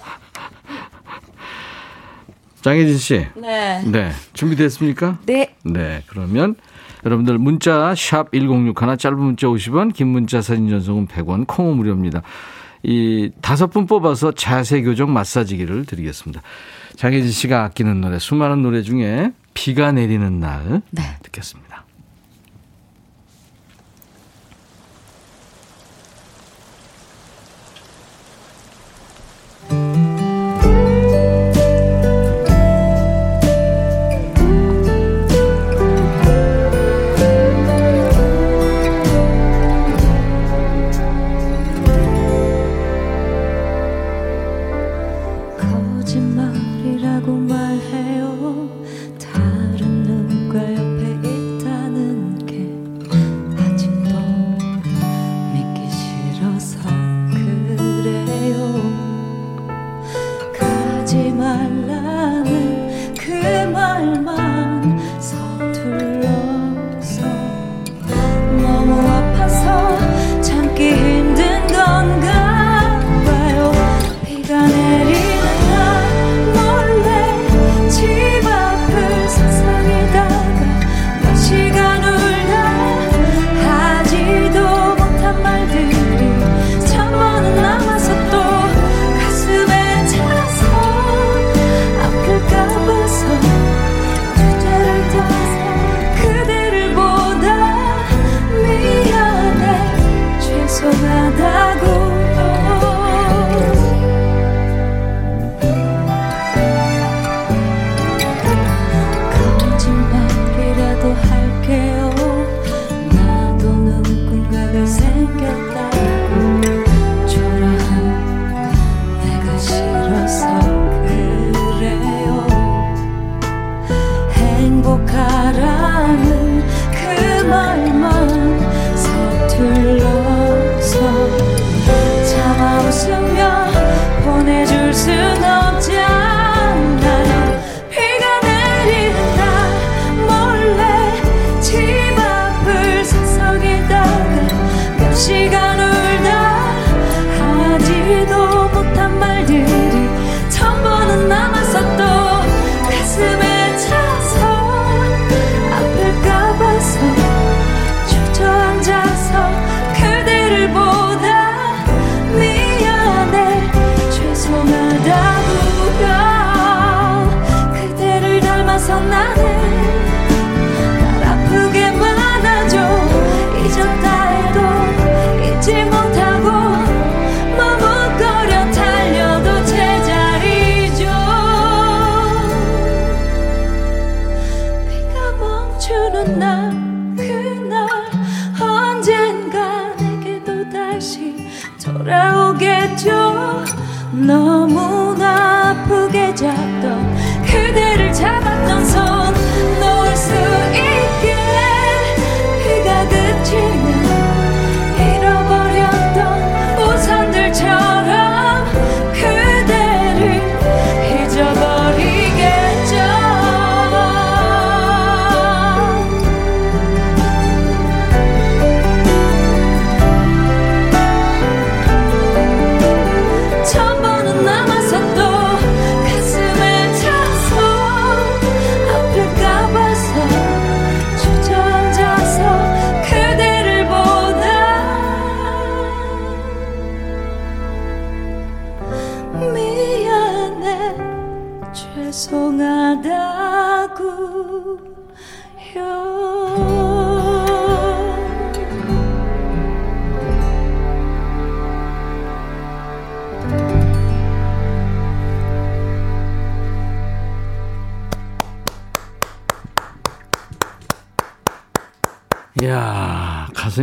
[2.64, 3.28] 장혜진 씨.
[3.36, 3.84] 네.
[3.86, 4.12] 네.
[4.34, 5.20] 준비됐습니까?
[5.26, 5.54] 네.
[5.64, 6.02] 네.
[6.08, 6.56] 그러면
[7.06, 12.22] 여러분들 문자 샵 1061 짧은 문자 50원 긴 문자 사진 전송은 100원 콩은 무료입니다.
[12.84, 16.42] 이 다섯 분 뽑아서 자세 교정 마사지기를 드리겠습니다.
[16.96, 21.04] 장혜진 씨가 아끼는 노래 수많은 노래 중에 비가 내리는 날 네.
[21.24, 21.73] 듣겠습니다.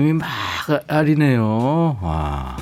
[0.00, 0.28] 가슴이 막
[0.88, 1.98] 아리네요.
[2.00, 2.56] 와.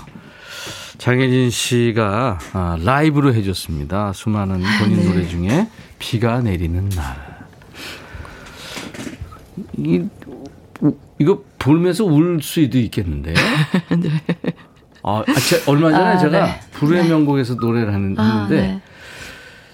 [0.99, 4.13] 장혜진 씨가 아, 라이브로 해줬습니다.
[4.13, 5.05] 수많은 본인 네.
[5.09, 5.69] 노래 중에
[5.99, 7.39] 비가 내리는 날.
[9.77, 10.05] 이,
[11.19, 13.35] 이거 불면서 울 수도 있겠는데요?
[13.99, 14.11] 네.
[15.05, 16.61] 아, 제, 얼마 전에 아, 제가 네.
[16.73, 17.09] 불후의 네.
[17.09, 18.81] 명곡에서 노래를 하는, 아, 했는데 네.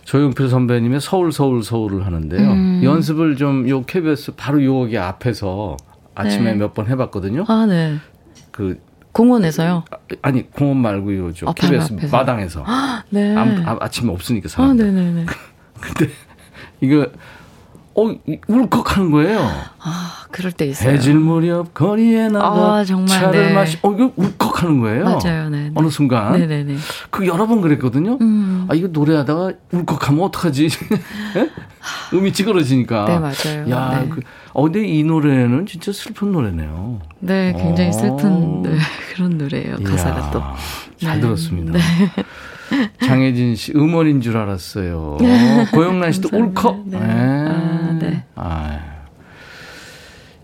[0.05, 2.51] 조용필 선배님의 서울 서울 서울을 하는데요.
[2.53, 2.81] 음.
[2.85, 5.77] 연습을 좀 요 KBS 바로 여기 앞에서
[6.15, 6.55] 아침에 네.
[6.55, 7.45] 몇번 해봤거든요.
[7.49, 7.97] 아, 네.
[8.51, 8.81] 그
[9.13, 9.85] 공원에서요?
[10.23, 12.65] 아, 니 공원 말고요, 저 아, KBS 마당에서.
[13.11, 13.35] 네.
[13.37, 14.71] 아, 아침에 없으니까 사람.
[14.71, 15.27] 아, 네네네.
[15.81, 16.13] 근데
[16.81, 17.07] 이거
[17.97, 18.13] 어
[18.49, 19.39] 울컥하는 거예요.
[19.79, 20.91] 아 그럴 때 있어요.
[20.91, 23.53] 해질 무렵 거리에 나가 아, 정말, 차를 네.
[23.55, 23.79] 마시.
[23.83, 25.05] 어 이거 울컥하는 거예요.
[25.05, 25.65] 맞아요, 네.
[25.69, 25.71] 네.
[25.77, 26.33] 어느 순간.
[26.33, 26.77] 네네 네.
[27.11, 28.19] 그 여러 번 그랬거든요.
[28.21, 28.67] 음.
[28.69, 30.69] 아 이거 노래하다가 울컥하면 어떡하지?
[31.35, 31.51] 네?
[32.13, 33.05] 음이 찌그러지니까.
[33.05, 33.71] 네 맞아요.
[33.71, 34.09] 야, 네.
[34.09, 34.21] 그,
[34.53, 37.01] 어 근데 이 노래는 진짜 슬픈 노래네요.
[37.21, 37.93] 네, 굉장히 어.
[37.93, 38.77] 슬픈 네,
[39.15, 39.77] 그런 노래예요.
[39.85, 40.43] 가사가 또.
[41.01, 41.21] 잘 네.
[41.21, 41.79] 들었습니다.
[42.77, 43.07] 네.
[43.07, 45.19] 장혜진 씨 음원인 줄 알았어요.
[45.73, 46.83] 고영란 씨도 울컥.
[46.87, 46.99] 네.
[46.99, 47.07] 네.
[47.07, 48.25] 아, 네.
[48.35, 48.81] 아,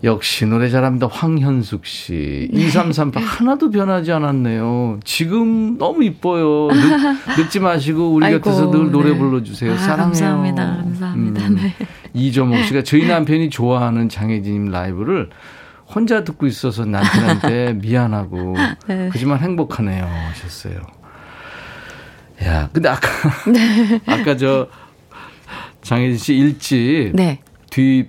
[0.03, 1.07] 역시 노래 잘합니다.
[1.07, 2.49] 황현숙 씨.
[2.51, 4.99] 2338 하나도 변하지 않았네요.
[5.03, 6.69] 지금 너무 이뻐요.
[7.37, 9.17] 늦, 지 마시고 우리 아이고, 곁에서 늘 노래 네.
[9.17, 9.73] 불러주세요.
[9.73, 10.05] 아, 사랑해요.
[10.05, 10.65] 감사합니다.
[10.77, 11.47] 감사합니다.
[11.47, 11.75] 음, 네.
[12.13, 15.29] 이조목 씨가 저희 남편이 좋아하는 장혜진님 라이브를
[15.93, 18.55] 혼자 듣고 있어서 남편한테 미안하고
[18.87, 19.09] 네.
[19.11, 21.00] 그지만 행복하네요 하셨어요.
[22.43, 23.07] 야, 근데 아까
[23.51, 23.99] 네.
[24.05, 24.67] 아까 저
[25.81, 27.39] 장혜진 씨 일집 네.
[27.69, 28.07] 뒤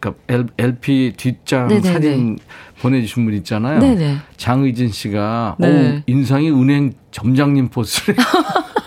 [0.00, 0.22] 그러니까
[0.58, 1.92] LP 뒷장 네네네.
[1.92, 2.38] 사진
[2.80, 3.78] 보내주신 분 있잖아요.
[3.80, 4.18] 네네.
[4.36, 5.68] 장의진 씨가 네.
[5.98, 8.16] 오, 인상이 은행 점장님 포스를.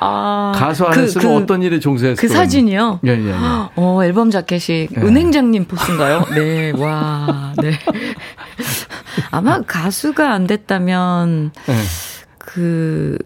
[0.00, 2.16] 아, 가수 안에서는 그, 그, 어떤 일에 종사했어요?
[2.16, 3.00] 그 사진이요?
[3.04, 3.34] 예, 예, 예.
[3.76, 5.00] 어, 앨범 자켓이 예.
[5.00, 6.24] 은행장님 포스인가요?
[6.34, 7.72] 네, 와, 네.
[9.30, 11.74] 아마 가수가 안 됐다면, 예.
[12.38, 13.18] 그,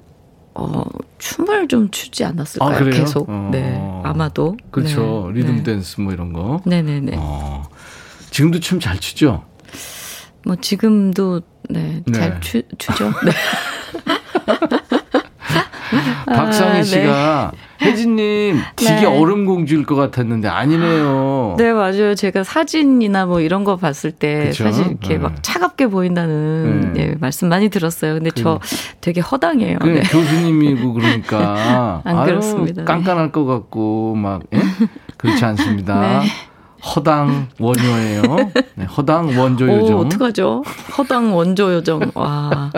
[0.54, 0.82] 어,
[1.18, 2.76] 춤을 좀 추지 않았을까요?
[2.76, 3.28] 아, 계속.
[3.28, 3.48] 어.
[3.52, 3.80] 네.
[4.04, 4.56] 아마도.
[4.70, 5.30] 그렇죠.
[5.32, 5.40] 네.
[5.40, 5.62] 리듬 네.
[5.62, 6.60] 댄스 뭐 이런 거.
[6.66, 7.12] 네네네.
[7.16, 7.62] 어.
[8.30, 9.44] 지금도 춤 잘 추죠?
[10.44, 12.12] 뭐 지금도 네, 네.
[12.18, 13.12] 잘 추, 추죠.
[13.24, 13.32] 네.
[16.26, 17.86] 박상희 아, 씨가 네.
[17.86, 19.06] 혜진님 되게 네.
[19.06, 21.56] 얼음 공주일 것 같았는데 아니네요.
[21.58, 22.14] 네 맞아요.
[22.14, 24.64] 제가 사진이나 뭐 이런 거 봤을 때 그쵸?
[24.64, 25.18] 사실 이렇게 네.
[25.18, 27.06] 막 차갑게 보인다는 네.
[27.08, 28.14] 네, 말씀 많이 들었어요.
[28.14, 28.60] 근데 그, 저
[29.00, 29.78] 되게 허당해요.
[29.84, 30.00] 네.
[30.02, 32.84] 교수님이고 그러니까 안 아유, 그렇습니다.
[32.84, 34.60] 깐깐할 것 같고 막 예?
[35.16, 36.20] 그렇지 않습니다.
[36.22, 36.26] 네.
[36.84, 38.22] 허당 원조예요.
[38.74, 39.96] 네, 허당 원조 요정.
[39.98, 40.64] 오, 어떡하죠?
[40.98, 42.10] 허당 원조 요정.
[42.14, 42.72] 와.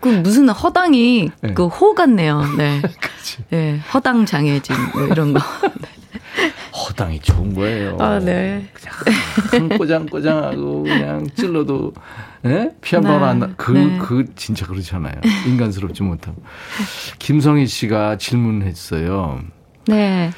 [0.00, 1.54] 그 무슨 허당이 네.
[1.54, 2.42] 그호 같네요.
[2.56, 2.80] 네.
[3.50, 3.80] 네.
[3.92, 5.40] 허당 장애진 뭐 이런 거.
[5.62, 6.50] 네.
[6.72, 7.96] 허당이 좋은 거예요.
[8.00, 8.68] 아, 네.
[9.50, 11.92] 그냥 꼬장꼬장하고 그냥 찔러도
[12.44, 12.70] 예?
[12.80, 13.50] 피한 번안 나.
[13.56, 13.98] 그, 네.
[13.98, 15.14] 그, 진짜 그렇잖아요.
[15.46, 16.40] 인간스럽지 못하고.
[17.18, 19.40] 김성희 씨가 질문했어요.
[19.86, 20.30] 네.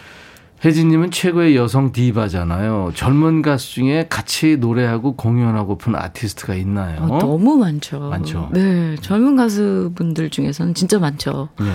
[0.64, 2.92] 혜진님은 최고의 여성 디바잖아요.
[2.94, 6.98] 젊은 가수 중에 같이 노래하고 공연하고픈 아티스트가 있나요?
[7.00, 7.98] 어, 너무 많죠.
[7.98, 8.50] 많죠.
[8.52, 11.48] 네, 젊은 가수분들 중에서는 진짜 많죠.
[11.58, 11.66] 네.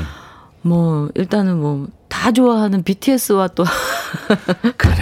[0.61, 3.65] 뭐 일단은 뭐 다 좋아하는 BTS와 또
[4.77, 4.95] 그래.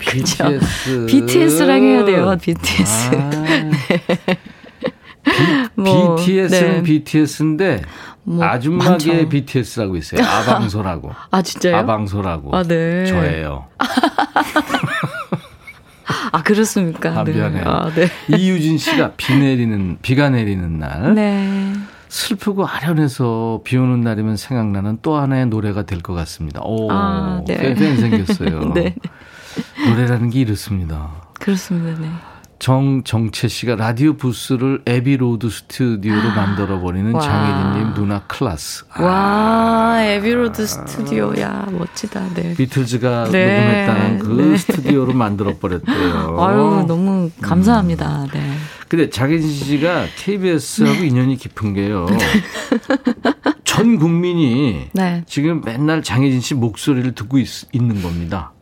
[0.00, 1.06] BTS.
[1.06, 2.36] BTS랑 해야 돼요.
[2.40, 3.16] BTS.
[3.16, 3.30] 아.
[5.76, 5.82] 네.
[5.82, 6.82] 뭐, BTS는 네.
[6.84, 7.82] BTS인데
[8.24, 10.24] 뭐 아줌마계 많 BTS라고 있어요.
[10.24, 11.12] 아방소라고.
[11.30, 11.76] 아 진짜요?
[11.76, 12.56] 아방소라고.
[12.56, 13.06] 아 네.
[13.06, 13.66] 저예요.
[16.32, 17.20] 아 그렇습니까?
[17.20, 17.60] 아, 미안해.
[17.60, 17.64] 네.
[17.64, 18.08] 아, 네.
[18.36, 21.14] 이유진 씨가 비 내리는 비가 내리는 날.
[21.14, 21.72] 네.
[22.08, 26.60] 슬프고 아련해서 비 오는 날이면 생각나는 또 하나의 노래가 될 것 같습니다.
[26.62, 27.56] 오, 아, 네.
[27.56, 28.70] 팬, 팬 생겼어요.
[28.74, 28.94] 네.
[29.88, 31.10] 노래라는 게 이렇습니다.
[31.40, 32.00] 그렇습니다.
[32.00, 32.08] 네.
[32.58, 38.84] 정정채 씨가 라디오 부스를 Abbey Road 스튜디오로 아, 만들어 버리는 장혜진님 누나 클라스.
[38.98, 39.10] 와,
[39.96, 41.34] 아, Abbey Road 스튜디오.
[41.38, 42.34] 야, 멋지다.
[42.34, 42.54] 네.
[42.54, 43.58] 비틀즈가 네.
[43.58, 44.56] 녹음했다는 그 네.
[44.56, 46.36] 스튜디오로 만들어 버렸대요.
[46.40, 48.22] 아유, 너무 감사합니다.
[48.24, 48.28] 음.
[48.32, 48.52] 네.
[48.88, 51.06] 근데 장혜진 씨가 KBS하고 네.
[51.06, 52.06] 인연이 깊은 게요.
[52.08, 52.18] 네.
[53.64, 55.24] 전 국민이 네.
[55.26, 58.52] 지금 맨날 장혜진 씨 목소리를 듣고 있, 있는 겁니다.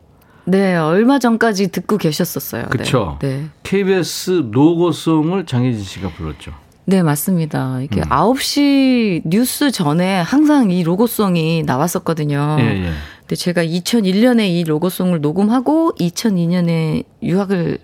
[0.45, 2.65] 네, 얼마 전까지 듣고 계셨었어요.
[2.69, 3.17] 그렇죠.
[3.21, 3.45] 네.
[3.63, 6.51] KBS 로고송을 장혜진 씨가 불렀죠.
[6.85, 7.79] 네, 맞습니다.
[7.81, 8.09] 이게 음.
[8.09, 12.57] 9시 뉴스 전에 항상 이 로고송이 나왔었거든요.
[12.59, 12.91] 예, 예.
[13.21, 17.77] 근데 제가 2001년에 이 로고송을 녹음하고 2002년에 유학을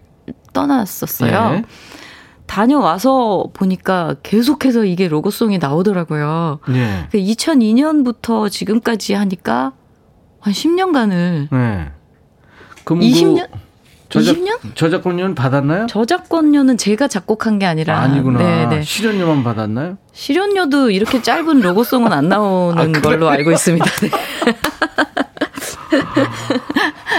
[0.52, 1.52] 떠났었어요.
[1.56, 1.64] 예.
[2.46, 6.60] 다녀와서 보니까 계속해서 이게 로고송이 나오더라고요.
[6.70, 7.08] 예.
[7.14, 9.72] 2002년부터 지금까지 하니까
[10.42, 11.92] 한 10년간을 예.
[12.84, 13.48] 그럼 20년?
[14.10, 14.76] 저작, 20년?
[14.76, 15.86] 저작권료는 받았나요?
[15.88, 18.40] 저작권료는 제가 작곡한 게 아니라 아니구나.
[18.40, 18.82] 네네.
[18.82, 19.98] 실현료만 받았나요?
[20.14, 23.02] 실현료도 이렇게 짧은 로고송은 안 나오는 아?
[23.02, 23.86] 걸로 알고 있습니다.
[23.86, 24.10] 네.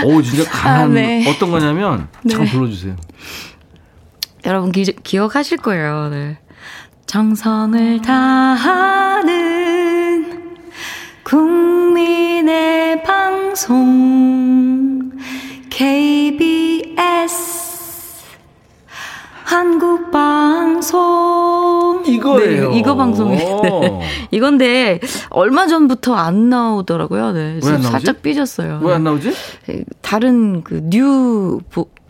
[0.04, 1.28] 오 진짜 강한 아, 네.
[1.28, 2.52] 어떤 거냐면 잠깐 네.
[2.52, 2.96] 불러주세요.
[4.46, 6.08] 여러분 기, 기억하실 거예요.
[6.10, 6.38] 네.
[7.06, 9.40] 정성을 다하는
[11.22, 15.10] 국민의 방송
[15.80, 17.32] KBS
[19.44, 22.70] 한국 방송 이거예요.
[22.70, 24.00] 네, 이거 방송이 네.
[24.30, 25.00] 이건데
[25.30, 27.32] 얼마 전부터 안 나오더라고요.
[27.32, 27.60] 네.
[27.62, 28.80] 살짝 삐졌어요.
[28.82, 29.32] 왜 안 나오지?
[30.02, 31.60] 다른 그 new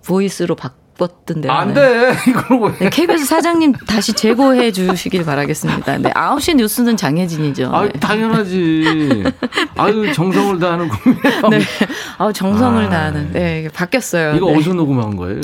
[0.05, 1.53] voice로 바, 바꿨던데요.
[1.53, 2.13] 안 돼.
[2.29, 2.79] 이걸 왜.
[2.79, 5.99] 네, KBS 사장님 다시 제보해 주시길 바라겠습니다.
[5.99, 7.71] 네, 9시 뉴스는 장혜진이죠.
[7.73, 7.93] 아, 네.
[7.93, 9.25] 당연하지.
[9.77, 11.21] 아유, 정성을 다하는 국민
[11.51, 11.61] 네.
[12.19, 13.33] 아, 정성을 아, 다하는.
[13.33, 14.37] 네, 바뀌었어요.
[14.37, 14.57] 이거 네.
[14.57, 15.41] 어디서 녹음한 거예요?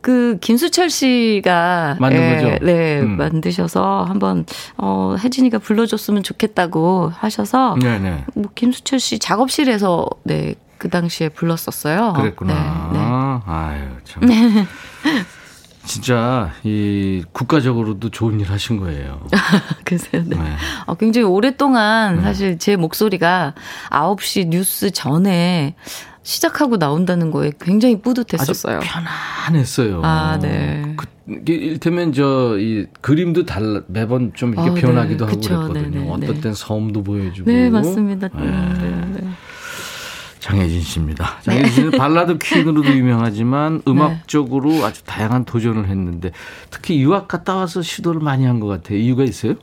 [0.00, 2.64] 그 김수철 씨가 만든 예, 거죠.
[2.64, 3.16] 네, 음.
[3.16, 4.44] 만드셔서 한번
[4.76, 7.98] 어 혜진이가 불러줬으면 좋겠다고 하셔서 네네.
[8.00, 8.24] 네.
[8.34, 12.12] 뭐 김수철 씨 작업실에서 네 그 당시에 불렀었어요.
[12.16, 12.54] 그랬구나.
[12.92, 13.04] 네, 네.
[13.46, 14.22] 아유 참.
[15.86, 19.20] 진짜 이 국가적으로도 좋은 일 하신 거예요.
[19.84, 20.24] 글쎄요.
[20.26, 20.36] 네.
[20.36, 20.56] 네.
[20.86, 22.22] 어, 굉장히 오랫동안 네.
[22.22, 23.54] 사실 제 목소리가
[23.90, 25.76] 9시 뉴스 전에
[26.24, 28.78] 시작하고 나온다는 거에 굉장히 뿌듯했었어요.
[28.78, 30.00] 아주 편안했어요.
[30.04, 30.94] 아, 네.
[30.96, 31.06] 그,
[31.46, 35.30] 일테면 저 이 그림도 달라 매번 좀 이렇게 아, 변하기도 네.
[35.30, 35.48] 하고 그쵸.
[35.60, 35.90] 그랬거든요.
[35.90, 37.50] 네네, 네, 어떤 땐 섬도 보여주고.
[37.50, 38.28] 네, 맞습니다.
[38.28, 39.11] 네.
[40.42, 40.48] 네.
[40.48, 41.36] 장혜진 씨입니다.
[41.42, 43.90] 장혜진 씨는 발라드 퀸으로도 유명하지만 네.
[43.90, 46.32] 음악적으로 아주 다양한 도전을 했는데
[46.70, 48.98] 특히 유학 갔다 와서 시도를 많이 한 것 같아요.
[48.98, 49.54] 이유가 있어요?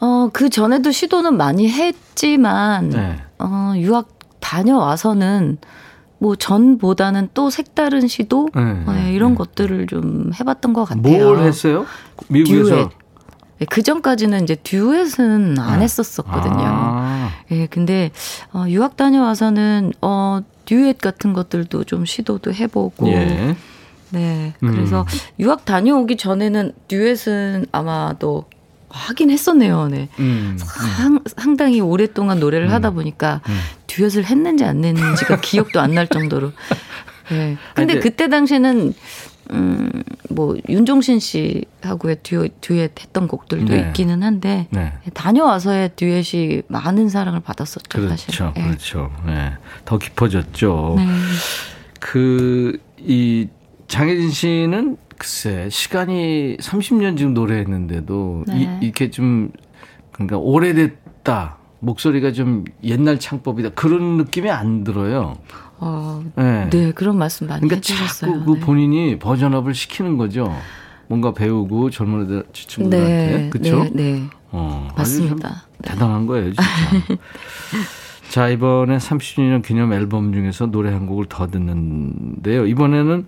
[0.00, 3.16] 어, 그 전에도 시도는 많이 했지만, 네.
[3.38, 4.08] 어, 유학
[4.40, 5.58] 다녀와서는
[6.18, 9.36] 뭐 전보다는 또 색다른 시도 네, 네, 이런 네.
[9.38, 11.02] 것들을 좀 해봤던 것 같아요.
[11.24, 11.86] 뭘 했어요?
[12.28, 12.90] 미국에서 듀엣.
[13.62, 15.84] 예, 그 전까지는 이제 듀엣은 안 네.
[15.84, 16.62] 했었었거든요.
[16.64, 16.89] 아.
[17.50, 18.10] 예, 근데
[18.52, 23.08] 어, 유학 다녀와서는 어 듀엣 같은 것들도 좀 시도도 해보고.
[23.08, 23.56] 예.
[24.12, 25.18] 네, 그래서 음.
[25.38, 28.44] 유학 다녀오기 전에는 듀엣은 아마도
[28.88, 29.86] 하긴 했었네요.
[29.86, 30.08] 네.
[30.18, 33.58] 음, 상, 상당히 오랫동안 노래를 음, 하다 보니까 음.
[33.86, 36.50] 듀엣을 했는지 안 했는지가 기억도 안 날 정도로.
[37.30, 37.56] 네.
[37.74, 38.92] 근데 그때 당시에는
[39.52, 43.80] 음, 뭐, 윤종신 씨하고의 듀엣, 듀엣 했던 곡들도 네.
[43.88, 44.92] 있기는 한데, 네.
[45.14, 48.26] 다녀와서의 듀엣이 많은 사랑을 받았었죠, 그렇죠, 사실.
[48.34, 48.66] 그렇죠, 네.
[48.66, 49.10] 그렇죠.
[49.26, 49.52] 네.
[49.84, 50.94] 더 깊어졌죠.
[50.96, 51.06] 네.
[51.98, 53.48] 그, 이
[53.88, 58.78] 장혜진 씨는 글쎄 시간이 30년 지금 노래했는데도 네.
[58.80, 59.50] 이, 이렇게 좀
[60.12, 65.36] 그러니까 오래됐다 목소리가 좀 옛날 창법이다 그런 느낌이 안 들어요.
[65.80, 66.68] 어, 네.
[66.70, 68.32] 네 그런 말씀 많이 그러니까 해주셨어요.
[68.32, 68.60] 자꾸 그 네.
[68.60, 70.54] 본인이 버전업을 시키는 거죠.
[71.08, 73.84] 뭔가 배우고 젊은 애들 친구들한테 네, 그렇죠?
[73.84, 74.22] 네, 네.
[74.52, 75.64] 어, 맞습니다.
[75.82, 76.62] 대단한 거예요, 진짜.
[78.30, 82.66] 자, 이번에 30주년 기념 앨범 중에서 노래 한 곡을 더 듣는데요.
[82.66, 83.26] 이번에는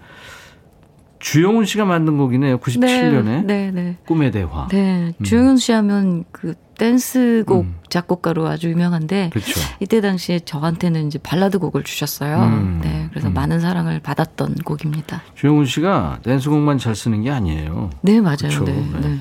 [1.22, 2.58] 주영훈 씨가 만든 곡이네요.
[2.58, 3.44] 97년에.
[3.44, 3.96] 네, 네, 네.
[4.06, 4.66] 꿈의 대화.
[4.68, 5.14] 네.
[5.16, 5.24] 음.
[5.24, 7.76] 주영훈 씨 하면 그 댄스곡 음.
[7.88, 9.60] 작곡가로 아주 유명한데 그렇죠.
[9.78, 12.38] 이때 당시에 저한테는 이제 발라드 곡을 주셨어요.
[12.42, 12.80] 음.
[12.82, 13.06] 네.
[13.10, 13.34] 그래서 음.
[13.34, 15.22] 많은 사랑을 받았던 곡입니다.
[15.36, 17.90] 주영훈 씨가 댄스곡만 잘 쓰는 게 아니에요.
[18.00, 18.36] 네, 맞아요.
[18.38, 18.64] 그렇죠.
[18.64, 19.00] 네, 네.
[19.00, 19.18] 네.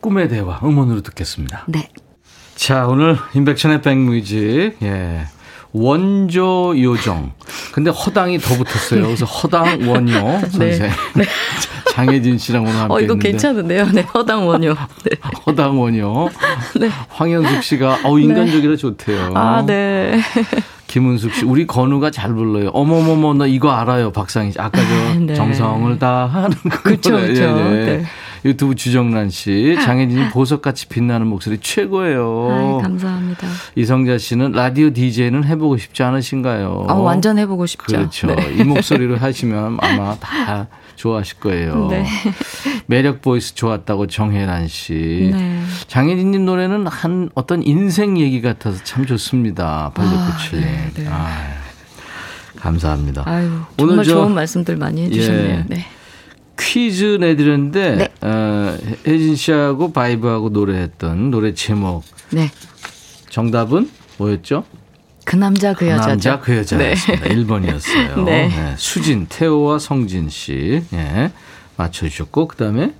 [0.00, 1.66] 꿈의 대화 음원으로 듣겠습니다.
[1.68, 1.90] 네.
[2.54, 4.78] 자, 오늘 임백천의 백뮤직.
[4.82, 5.26] 예.
[5.72, 7.32] 원조 요정.
[7.72, 9.02] 근데 허당이 더 붙었어요.
[9.04, 10.72] 그래서 허당 원요 네.
[10.72, 10.90] 선생.
[11.14, 11.24] 네.
[11.92, 13.28] 장혜진 씨랑 오늘 함께 어, 이거 했는데.
[13.30, 13.86] 괜찮은데요.
[13.92, 14.74] 네, 허당 원요.
[15.04, 15.16] 네.
[15.46, 16.28] 허당 원요.
[16.78, 16.88] 네.
[17.08, 19.32] 황현숙 씨가 어 인간적이라 좋대요.
[19.34, 20.20] 아, 네.
[20.86, 22.68] 김은숙 씨, 우리 건우가 잘 불러요.
[22.74, 24.58] 어머머머, 나 이거 알아요, 박상희 씨.
[24.60, 25.34] 아까 저 아, 네.
[25.34, 26.50] 정성을 다 하는
[26.82, 27.54] 그쵸, 그쵸.
[27.56, 28.04] 네, 네.
[28.44, 32.48] 유튜브 주정란 씨, 장혜진이 보석같이 빛나는 목소리 최고예요.
[32.50, 33.46] 아이, 감사합니다.
[33.76, 36.86] 이성자 씨는 라디오 DJ는 해보고 싶지 않으신가요?
[36.88, 37.96] 아, 완전 해보고 싶죠.
[37.96, 38.26] 그렇죠.
[38.28, 38.54] 네.
[38.58, 40.66] 이 목소리로 하시면 아마 다
[40.96, 41.88] 좋아하실 거예요.
[41.88, 42.04] 네.
[42.86, 45.30] 매력 voice 좋았다고 정혜란 씨.
[45.32, 45.62] 네.
[45.86, 49.92] 장혜진님 노래는 한 어떤 인생 얘기 같아서 참 좋습니다.
[49.94, 50.62] 발도꽃이.
[50.62, 51.06] 아, 네, 네.
[51.08, 51.54] 아,
[52.56, 53.22] 감사합니다.
[53.26, 55.48] 아유, 정말 오늘 저, 좋은 말씀들 많이 해주셨네요.
[55.48, 55.64] 예.
[55.68, 55.86] 네.
[56.58, 58.08] 퀴즈 내드렸는데 네.
[58.20, 58.76] 어,
[59.06, 62.04] 혜진 씨하고 바이브하고 노래했던 노래 제목.
[62.30, 62.50] 네.
[63.30, 64.64] 정답은 뭐였죠?
[65.24, 66.08] 그 남자 그, 여자죠.
[66.08, 67.28] 남자 그 여자였습니다.
[67.28, 67.34] 네.
[67.34, 68.24] 1번이었어요.
[68.24, 68.48] 네.
[68.48, 68.74] 네.
[68.76, 70.82] 수진, 태호와 성진 씨.
[70.92, 71.30] 예.
[71.76, 72.92] 맞춰 주셨고, 그 다음에.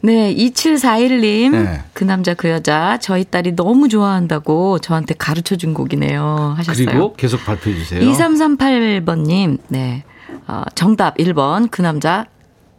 [0.00, 1.50] 네, 2741님.
[1.52, 1.82] 네.
[1.92, 2.98] 그 남자 그 여자.
[3.00, 6.54] 저희 딸이 너무 좋아한다고 저한테 가르쳐 준 곡이네요.
[6.56, 6.86] 하셨어요.
[6.86, 8.00] 그리고 계속 발표해 주세요.
[8.00, 9.58] 2338번 님.
[9.68, 10.04] 네.
[10.46, 11.68] 어, 정답 1번.
[11.70, 12.26] 그 남자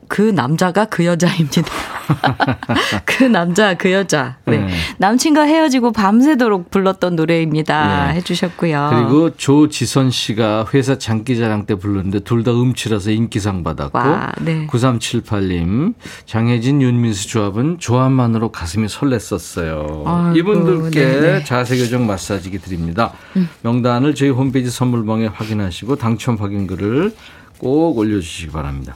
[0.10, 1.64] 그 남자가 그 여자입니다.
[3.06, 4.38] 그 남자, 그 여자.
[4.46, 4.58] 네.
[4.58, 4.68] 네.
[4.98, 8.08] 남친과 헤어지고 밤새도록 불렀던 노래입니다.
[8.08, 8.14] 네.
[8.16, 8.90] 해주셨고요.
[8.92, 13.98] 그리고 조지선 씨가 회사 장기자랑 때 불렀는데 둘 다 음치라서 인기상 받았고.
[13.98, 14.66] 와, 네.
[14.68, 15.94] 9378님,
[16.26, 20.04] 장혜진, 윤민수 조합은 조합만으로 가슴이 설렜었어요.
[20.08, 21.44] 아이고, 이분들께 네네.
[21.44, 23.12] 자세교정 마사지기 드립니다.
[23.36, 23.48] 음.
[23.62, 27.14] 명단을 저희 홈페이지 선물방에 확인하시고 당첨 확인글을
[27.60, 28.96] 꼭 올려주시기 바랍니다.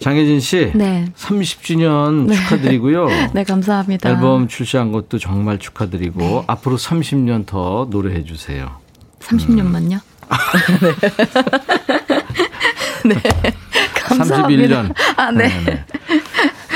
[0.00, 1.06] 장혜진 씨, 네.
[1.16, 2.34] 30주년 네.
[2.34, 3.06] 축하드리고요.
[3.32, 4.10] 네, 감사합니다.
[4.10, 6.42] 앨범 출시한 것도 정말 축하드리고 네.
[6.46, 8.72] 앞으로 30년 더 노래해 주세요.
[9.20, 9.92] 30년만요?
[9.94, 10.00] 음.
[13.08, 13.14] 네.
[13.94, 14.82] 감사합니다.
[14.82, 14.94] 31년.
[15.16, 15.48] 아, 네.
[15.48, 15.84] 네, 네.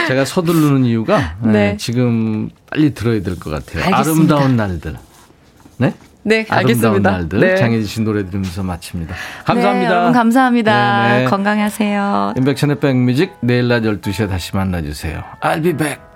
[0.07, 1.77] 제가 서두르는 이유가 네.
[1.79, 3.85] 지금 빨리 들어야 될 것 같아요.
[3.85, 4.37] 알겠습니다.
[4.37, 4.97] 아름다운 날들.
[5.79, 5.95] 네?
[6.29, 7.11] 네, 알겠습니다.
[7.11, 7.57] 날들 네.
[7.57, 9.14] 장혜진 씨 노래 들으면서 마칩니다.
[9.45, 9.89] 감사합니다.
[9.89, 11.09] 네, 여러분 감사합니다.
[11.09, 11.24] 네네.
[11.24, 12.35] 건강하세요.
[12.37, 15.22] 인백천의 백뮤직 내일 낮 12시에 다시 만나주세요.
[15.41, 16.08] I'll be back.